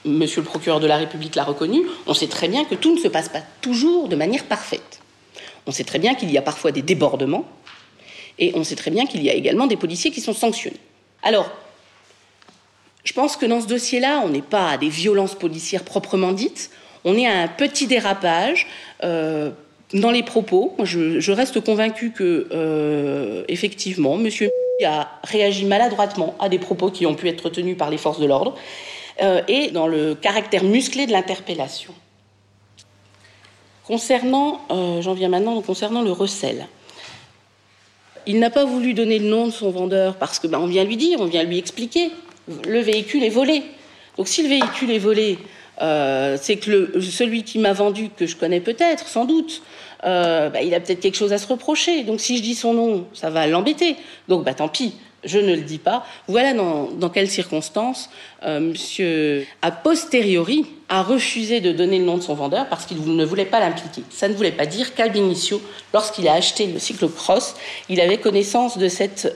Monsieur 0.05 0.41
le 0.41 0.47
procureur 0.47 0.81
de 0.81 0.87
la 0.87 0.97
République 0.97 1.35
l'a 1.35 1.45
reconnu, 1.45 1.83
on 2.07 2.15
sait 2.15 2.27
très 2.27 2.49
bien 2.49 2.65
que 2.65 2.75
tout 2.75 2.95
ne 2.95 3.01
se 3.01 3.09
passe 3.09 3.29
pas 3.29 3.43
toujours 3.61 4.09
de 4.09 4.17
manière 4.17 4.45
parfaite. 4.45 5.01
On 5.67 5.73
sait 5.73 5.85
très 5.85 5.99
bien 5.99 6.15
qu'il 6.15 6.31
y 6.31 6.39
a 6.39 6.43
parfois 6.43 6.73
des 6.73 6.83
débordements, 6.83 7.47
et 8.39 8.53
on 8.55 8.65
sait 8.65 8.77
très 8.77 8.91
bien 8.91 9.07
qu'il 9.07 9.23
y 9.23 9.31
a 9.31 9.35
également 9.35 9.67
des 9.67 9.77
policiers 9.77 10.11
qui 10.11 10.21
sont 10.21 10.33
sanctionnés. 10.33 10.81
Alors, 11.23 11.51
je 13.05 13.13
pense 13.13 13.37
que 13.37 13.47
dans 13.47 13.61
ce 13.61 13.67
dossier-là, 13.67 14.23
on 14.25 14.31
n'est 14.31 14.43
pas 14.43 14.71
à 14.71 14.79
des 14.79 14.89
violences 14.89 15.35
policières 15.35 15.85
proprement 15.85 16.33
dites, 16.33 16.71
on 17.05 17.17
est 17.17 17.27
à 17.27 17.41
un 17.41 17.49
petit 17.49 17.87
dérapage 17.87 18.67
euh, 19.05 19.51
dans 19.95 20.11
les 20.11 20.23
propos. 20.23 20.75
Je, 20.83 21.33
reste 21.33 21.61
convaincu 21.61 22.11
que, 22.11 22.49
euh, 22.53 23.45
effectivement, 23.49 24.17
Monsieur 24.17 24.51
a 24.87 25.09
réagi 25.25 25.67
maladroitement 25.67 26.35
à 26.39 26.49
des 26.49 26.59
propos 26.59 26.91
qui 26.91 27.05
ont 27.05 27.15
pu 27.15 27.29
être 27.29 27.51
tenus 27.51 27.77
par 27.77 27.91
les 27.91 27.99
forces 27.99 28.19
de 28.19 28.27
l'ordre 28.27 28.55
euh, 29.23 29.43
et 29.47 29.71
dans 29.71 29.87
le 29.87 30.15
caractère 30.15 30.65
musclé 30.65 31.07
de 31.07 31.13
l'interpellation. 31.13 31.93
Concernant, 33.85 34.61
j'en 35.01 35.15
viens 35.15 35.29
maintenant, 35.29 35.61
concernant 35.63 36.03
le 36.03 36.13
recel. 36.13 36.69
Il 38.27 38.39
n'a 38.39 38.51
pas 38.51 38.65
voulu 38.65 38.95
donner 38.95 39.19
le 39.19 39.29
nom 39.29 39.47
de 39.47 39.51
son 39.51 39.71
vendeur 39.71 40.17
parce 40.17 40.39
que 40.39 40.47
ben, 40.47 40.61
on 40.61 40.67
vient 40.67 40.85
lui 40.85 40.97
dire, 40.97 41.21
on 41.21 41.27
vient 41.27 41.43
lui 41.43 41.59
expliquer. 41.59 42.11
Le 42.67 42.81
véhicule 42.81 43.25
est 43.25 43.31
volé. 43.31 43.63
Donc 44.17 44.29
si 44.29 44.43
le 44.43 44.49
véhicule 44.49 44.91
est 44.91 44.99
volé, 44.99 45.39
euh, 45.81 46.37
c'est 46.41 46.57
que 46.57 47.01
celui 47.01 47.43
qui 47.43 47.59
m'a 47.59 47.73
vendu, 47.73 48.11
que 48.15 48.27
je 48.27 48.37
connais 48.37 48.61
peut-être, 48.61 49.09
sans 49.09 49.25
doute, 49.25 49.63
euh, 50.05 50.51
bah, 50.51 50.63
il 50.63 50.75
a 50.75 50.81
peut-être 50.81 51.01
quelque 51.01 51.17
chose 51.17 51.33
à 51.33 51.39
se 51.39 51.47
reprocher. 51.47 52.05
Donc 52.05 52.21
si 52.21 52.37
je 52.37 52.43
dis 52.43 52.55
son 52.55 52.75
nom, 52.75 53.07
ça 53.13 53.31
va 53.31 53.47
l'embêter. 53.47 53.97
Donc 54.29 54.45
bah, 54.45 54.53
tant 54.53 54.69
pis, 54.69 54.95
je 55.25 55.39
ne 55.39 55.55
le 55.55 55.63
dis 55.63 55.79
pas. 55.79 56.05
Voilà 56.29 56.53
dans, 56.53 57.09
quelles 57.09 57.31
circonstances 57.31 58.11
euh, 58.45 58.61
monsieur, 58.61 59.47
a 59.63 59.71
posteriori, 59.71 60.67
a 60.91 61.03
refusé 61.03 61.61
de 61.61 61.73
donner 61.73 61.99
le 61.99 62.05
nom 62.05 62.19
de 62.19 62.23
son 62.23 62.35
vendeur 62.35 62.69
parce 62.69 62.85
qu'il 62.85 63.01
ne 63.17 63.25
voulait 63.25 63.47
pas 63.47 63.61
l'impliquer. 63.61 64.03
Ça 64.11 64.29
ne 64.29 64.35
voulait 64.35 64.53
pas 64.53 64.67
dire 64.67 64.95
qu'Al 64.95 65.13
lorsqu'il 65.95 66.29
a 66.29 66.35
acheté 66.35 66.67
le 66.67 66.79
cyclocross, 66.79 67.55
il 67.89 68.01
avait 68.01 68.19
connaissance 68.19 68.77
de 68.77 68.89
cette 68.89 69.33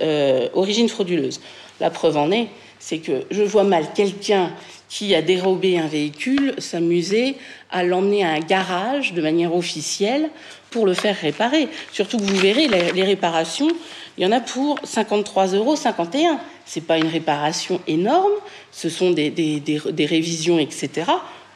origine 0.55 0.89
frauduleuse. 0.89 1.41
La 1.81 1.91
preuve 1.91 2.17
en 2.17 2.31
est, 2.31 2.49
c'est 2.79 2.99
que 2.99 3.25
je 3.31 3.43
vois 3.43 3.65
mal 3.65 3.87
quelqu'un 3.95 4.53
qui 4.95 5.13
a 5.17 5.23
dérobé 5.23 5.77
un 5.77 5.89
véhicule 5.89 6.55
s'amuser 6.59 7.35
à 7.69 7.83
l'emmener 7.83 8.25
à 8.25 8.29
un 8.29 8.39
garage 8.39 9.13
de 9.13 9.21
manière 9.21 9.53
officielle 9.53 10.31
pour 10.71 10.87
le 10.87 10.95
faire 10.95 11.17
réparer. 11.21 11.67
Surtout 11.93 12.17
que 12.17 12.23
vous 12.23 12.37
verrez, 12.37 12.69
les, 12.69 13.03
réparations, 13.03 13.67
il 14.17 14.23
y 14.23 14.27
en 14.27 14.31
a 14.31 14.39
pour 14.39 14.79
53,51 14.83 15.57
euros. 15.57 15.75
Ce 15.75 15.89
n'est 16.79 16.85
pas 16.85 16.99
une 16.99 17.09
réparation 17.09 17.81
énorme, 17.89 18.35
ce 18.71 18.89
sont 18.89 19.11
des, 19.11 19.31
des, 19.31 20.07
révisions, 20.07 20.61
etc. 20.61 21.11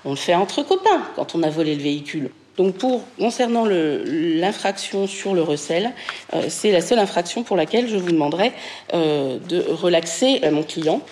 On 0.04 0.10
le 0.10 0.16
fait 0.16 0.34
entre 0.34 0.64
copains 0.64 1.04
quand 1.14 1.36
on 1.36 1.44
a 1.44 1.48
volé 1.48 1.76
le 1.76 1.82
véhicule. 1.82 2.30
Donc 2.56 2.74
pour 2.74 3.04
concernant 3.20 3.66
l'infraction 3.66 5.06
sur 5.06 5.34
le 5.34 5.42
recel, 5.42 5.92
euh, 6.34 6.46
c'est 6.48 6.72
la 6.72 6.80
seule 6.80 6.98
infraction 6.98 7.44
pour 7.44 7.56
laquelle 7.56 7.88
je 7.88 7.96
vous 7.96 8.10
demanderai 8.10 8.50
euh, 8.94 9.38
de 9.48 9.60
relaxer 9.60 10.40
mon 10.50 10.64
client. 10.64 11.02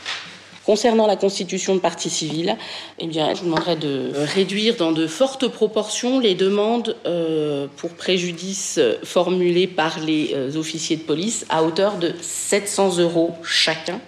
Concernant 0.66 1.06
la 1.06 1.14
constitution 1.14 1.76
de 1.76 1.80
partie 1.80 2.10
civile, 2.10 2.56
eh 2.98 3.08
je 3.12 3.44
demanderais 3.44 3.76
de 3.76 4.10
réduire 4.34 4.74
dans 4.74 4.90
de 4.90 5.06
fortes 5.06 5.46
proportions 5.46 6.18
les 6.18 6.34
demandes 6.34 6.96
euh, 7.06 7.68
pour 7.76 7.90
préjudice 7.90 8.80
formulées 9.04 9.68
par 9.68 10.00
les 10.00 10.32
euh, 10.34 10.56
officiers 10.56 10.96
de 10.96 11.02
police 11.02 11.46
à 11.50 11.62
hauteur 11.62 11.98
de 11.98 12.14
700 12.20 12.98
euros 12.98 13.36
chacun. 13.44 14.00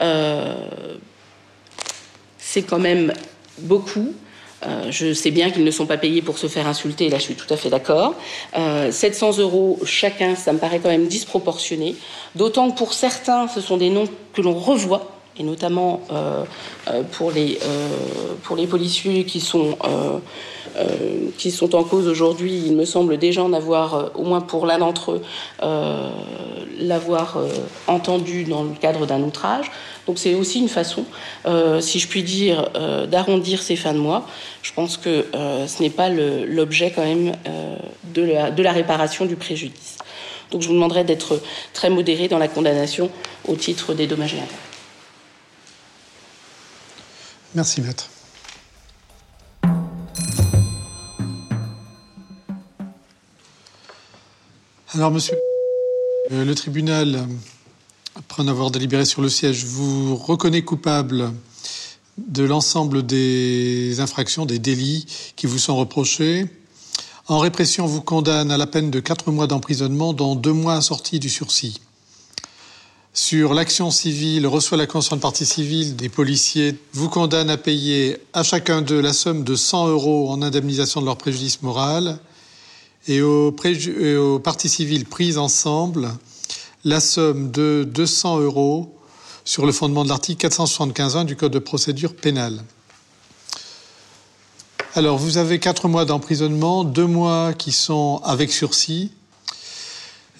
Euh, 0.00 0.54
c'est 2.38 2.62
quand 2.62 2.78
même 2.78 3.12
beaucoup. 3.58 4.14
je 4.88 5.12
sais 5.12 5.30
bien 5.30 5.50
qu'ils 5.50 5.64
ne 5.64 5.70
sont 5.70 5.86
pas 5.86 5.98
payés 5.98 6.22
pour 6.22 6.38
se 6.38 6.46
faire 6.46 6.66
insulter, 6.66 7.10
là 7.10 7.18
je 7.18 7.24
suis 7.24 7.34
tout 7.34 7.52
à 7.52 7.58
fait 7.58 7.68
d'accord. 7.68 8.14
700 8.54 9.36
euros 9.36 9.78
chacun, 9.84 10.34
ça 10.34 10.54
me 10.54 10.58
paraît 10.58 10.80
quand 10.80 10.88
même 10.88 11.08
disproportionné, 11.08 11.94
d'autant 12.36 12.70
que 12.70 12.78
pour 12.78 12.94
certains, 12.94 13.48
ce 13.48 13.60
sont 13.60 13.76
des 13.76 13.90
noms 13.90 14.08
que 14.32 14.40
l'on 14.40 14.54
revoit 14.54 15.19
et 15.40 15.42
notamment 15.42 16.02
euh, 16.12 16.44
euh, 16.88 17.02
pour, 17.12 17.30
les, 17.30 17.58
euh, 17.64 17.88
pour 18.42 18.56
les 18.56 18.66
policiers 18.66 19.24
qui 19.24 19.40
sont, 19.40 19.76
qui 21.36 21.50
sont 21.50 21.74
en 21.74 21.82
cause 21.82 22.06
aujourd'hui, 22.06 22.62
il 22.66 22.76
me 22.76 22.84
semble 22.84 23.16
déjà 23.18 23.42
en 23.42 23.52
avoir, 23.52 24.10
au 24.14 24.22
moins 24.22 24.40
pour 24.40 24.66
l'un 24.66 24.78
d'entre 24.78 25.12
eux, 25.12 25.22
l'avoir 26.78 27.38
entendu 27.86 28.44
dans 28.44 28.62
le 28.62 28.70
cadre 28.80 29.06
d'un 29.06 29.20
outrage. 29.22 29.70
Donc 30.06 30.18
c'est 30.18 30.34
aussi 30.34 30.60
une 30.60 30.68
façon, 30.68 31.04
si 31.80 31.98
je 31.98 32.06
puis 32.06 32.22
dire, 32.22 32.70
d'arrondir 33.08 33.62
ces 33.62 33.76
fins 33.76 33.94
de 33.94 33.98
mois. 33.98 34.26
Je 34.62 34.72
pense 34.72 34.96
que 34.96 35.26
ce 35.32 35.82
n'est 35.82 35.90
pas 35.90 36.08
l'objet 36.08 36.92
quand 36.94 37.04
même 37.04 37.32
de 38.14 38.22
la, 38.22 38.50
de 38.50 38.62
la 38.62 38.72
réparation 38.72 39.26
du 39.26 39.36
préjudice. 39.36 39.98
Donc 40.52 40.62
je 40.62 40.68
vous 40.68 40.74
demanderai 40.74 41.04
d'être 41.04 41.40
très 41.72 41.90
modéré 41.90 42.28
dans 42.28 42.38
la 42.38 42.48
condamnation 42.48 43.10
au 43.48 43.56
titre 43.56 43.92
des 43.94 44.06
dommages 44.06 44.34
et 44.34 44.38
intérêts. 44.38 44.69
Merci, 47.54 47.80
maître. 47.80 48.08
Alors, 54.94 55.10
monsieur, 55.10 55.36
euh, 56.30 56.44
le 56.44 56.54
tribunal, 56.54 57.26
après 58.14 58.44
en 58.44 58.48
avoir 58.48 58.70
délibéré 58.70 59.04
sur 59.04 59.20
le 59.20 59.28
siège, 59.28 59.64
vous 59.64 60.14
reconnaît 60.14 60.62
coupable 60.62 61.32
de 62.18 62.44
l'ensemble 62.44 63.04
des 63.04 63.98
infractions, 63.98 64.46
des 64.46 64.60
délits 64.60 65.06
qui 65.34 65.46
vous 65.46 65.58
sont 65.58 65.76
reprochés. 65.76 66.46
En 67.26 67.38
répression, 67.38 67.86
vous 67.86 68.02
condamne 68.02 68.52
à 68.52 68.58
la 68.58 68.66
peine 68.68 68.92
de 68.92 69.00
quatre 69.00 69.32
mois 69.32 69.48
d'emprisonnement, 69.48 70.12
dont 70.12 70.36
deux 70.36 70.52
mois 70.52 70.74
assortis 70.74 71.18
du 71.18 71.28
sursis 71.28 71.80
sur 73.12 73.54
l'action 73.54 73.90
civile 73.90 74.46
reçoit 74.46 74.78
la 74.78 74.86
convention 74.86 75.16
de 75.16 75.20
partie 75.20 75.44
civile 75.44 75.96
des 75.96 76.08
policiers, 76.08 76.76
vous 76.92 77.08
condamne 77.08 77.50
à 77.50 77.56
payer 77.56 78.18
à 78.32 78.42
chacun 78.44 78.82
d'eux 78.82 79.00
la 79.00 79.12
somme 79.12 79.42
de 79.42 79.56
100 79.56 79.88
euros 79.88 80.30
en 80.30 80.42
indemnisation 80.42 81.00
de 81.00 81.06
leur 81.06 81.16
préjudice 81.16 81.62
moral 81.62 82.20
et 83.08 83.20
aux, 83.22 83.50
parties 84.42 84.68
civiles 84.68 85.06
prises 85.06 85.38
ensemble 85.38 86.10
la 86.84 87.00
somme 87.00 87.50
de 87.50 87.88
200 87.90 88.40
euros 88.40 88.94
sur 89.44 89.66
le 89.66 89.72
fondement 89.72 90.04
de 90.04 90.08
l'article 90.08 90.46
475.1 90.46 91.24
du 91.24 91.34
Code 91.34 91.52
de 91.52 91.58
procédure 91.58 92.14
pénale. 92.14 92.62
Alors, 94.94 95.18
vous 95.18 95.38
avez 95.38 95.58
quatre 95.58 95.88
mois 95.88 96.04
d'emprisonnement, 96.04 96.84
deux 96.84 97.06
mois 97.06 97.52
qui 97.54 97.72
sont 97.72 98.20
avec 98.24 98.52
sursis, 98.52 99.12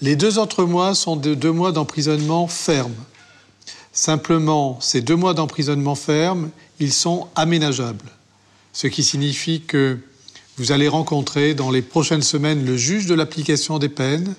les 0.01 0.15
deux 0.15 0.39
autres 0.39 0.65
mois 0.65 0.95
sont 0.95 1.15
de 1.15 1.35
deux 1.35 1.51
mois 1.51 1.71
d'emprisonnement 1.71 2.47
ferme. 2.47 2.95
Simplement, 3.93 4.79
ces 4.81 5.01
deux 5.01 5.15
mois 5.15 5.33
d'emprisonnement 5.33 5.95
ferme, 5.95 6.49
ils 6.79 6.93
sont 6.93 7.27
aménageables. 7.35 8.09
Ce 8.73 8.87
qui 8.87 9.03
signifie 9.03 9.61
que 9.61 9.99
vous 10.57 10.71
allez 10.71 10.87
rencontrer 10.87 11.53
dans 11.53 11.69
les 11.69 11.81
prochaines 11.81 12.21
semaines 12.23 12.65
le 12.65 12.77
juge 12.77 13.05
de 13.05 13.13
l'application 13.13 13.79
des 13.79 13.89
peines 13.89 14.33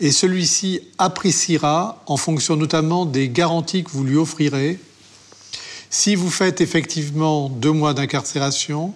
et 0.00 0.12
celui-ci 0.12 0.80
appréciera, 0.98 2.02
en 2.06 2.16
fonction 2.16 2.56
notamment 2.56 3.06
des 3.06 3.28
garanties 3.28 3.84
que 3.84 3.90
vous 3.90 4.04
lui 4.04 4.16
offrirez, 4.16 4.78
si 5.90 6.14
vous 6.14 6.30
faites 6.30 6.60
effectivement 6.60 7.48
deux 7.48 7.72
mois 7.72 7.92
d'incarcération 7.92 8.94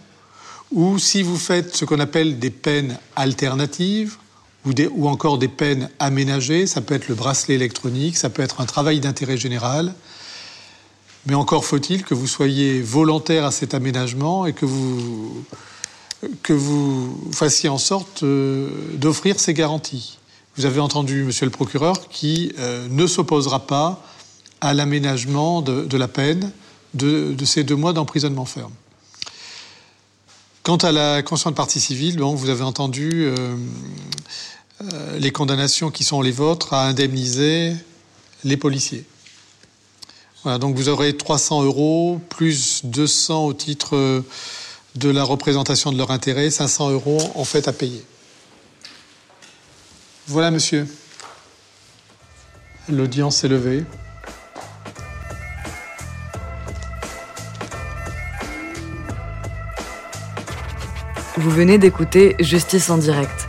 ou 0.73 0.99
si 0.99 1.23
vous 1.23 1.37
faites 1.37 1.75
ce 1.75 1.85
qu'on 1.85 2.01
appelle 2.01 2.39
des 2.39 2.51
peines 2.51 2.99
alternatives 3.17 4.17
ou, 4.67 5.09
encore 5.09 5.39
des 5.39 5.49
peines 5.49 5.91
aménagées. 5.99 6.67
Ça 6.67 6.81
peut 6.81 6.95
être 6.95 7.09
le 7.09 7.15
bracelet 7.15 7.55
électronique, 7.55 8.17
ça 8.17 8.31
peut 8.31 8.43
être 8.43 8.61
un 8.61 8.67
travail 8.67 9.01
d'intérêt 9.01 9.37
général. 9.37 9.95
Mais 11.27 11.35
encore 11.35 11.65
faut-il 11.65 12.05
que 12.05 12.15
vous 12.15 12.27
soyez 12.27 12.83
volontaire 12.83 13.45
à 13.45 13.51
cet 13.51 13.75
aménagement 13.75 14.47
et 14.47 14.53
que 14.53 14.67
vous, 14.67 15.45
que 16.43 16.53
vous 16.53 17.31
fassiez 17.33 17.69
en 17.69 17.79
sorte 17.79 18.23
euh, 18.23 18.69
d'offrir 18.95 19.41
ces 19.41 19.55
garanties. 19.55 20.19
Vous 20.57 20.67
avez 20.67 20.81
entendu, 20.81 21.25
monsieur 21.25 21.47
le 21.47 21.51
procureur, 21.51 22.09
qui 22.09 22.53
euh, 22.59 22.87
ne 22.91 23.07
s'opposera 23.07 23.67
pas 23.67 24.03
à 24.61 24.73
l'aménagement 24.73 25.63
de, 25.63 25.97
la 25.97 26.09
peine 26.09 26.53
de, 26.95 27.35
ces 27.45 27.65
deux 27.65 27.75
mois 27.75 27.93
d'emprisonnement 27.93 28.45
ferme. 28.45 28.73
Quant 30.63 30.77
à 30.77 30.93
la 30.93 31.23
conscience 31.23 31.53
de 31.53 31.57
partie 31.57 31.81
civile, 31.81 32.17
bon, 32.17 32.35
vous 32.35 32.49
avez 32.49 32.63
entendu 32.63 33.11
euh, 33.25 33.57
les 35.19 35.31
condamnations 35.31 35.91
qui 35.91 36.05
sont 36.05 36.21
les 36.21 36.33
vôtres 36.33 36.73
à 36.73 36.87
indemniser 36.87 37.75
les 38.45 38.57
policiers. 38.57 39.05
Voilà, 40.43 40.59
donc 40.59 40.77
vous 40.77 40.89
aurez 40.89 41.17
300 41.17 41.63
euros 41.63 42.21
plus 42.29 42.85
200 42.85 43.47
au 43.47 43.55
titre 43.55 44.23
de 44.95 45.09
la 45.09 45.25
représentation 45.25 45.91
de 45.91 45.99
leur 45.99 46.11
intérêt, 46.11 46.51
500 46.51 46.91
euros 46.91 47.33
en 47.35 47.45
fait 47.45 47.67
à 47.67 47.73
payer. 47.73 48.05
Voilà, 50.27 50.51
monsieur. 50.51 50.87
L'audience 52.89 53.45
est 53.45 53.49
levée. 53.49 53.85
Vous 61.37 61.51
venez 61.51 61.79
d'écouter 61.79 62.37
Justice 62.39 62.91
en 62.91 62.99
direct. 62.99 63.49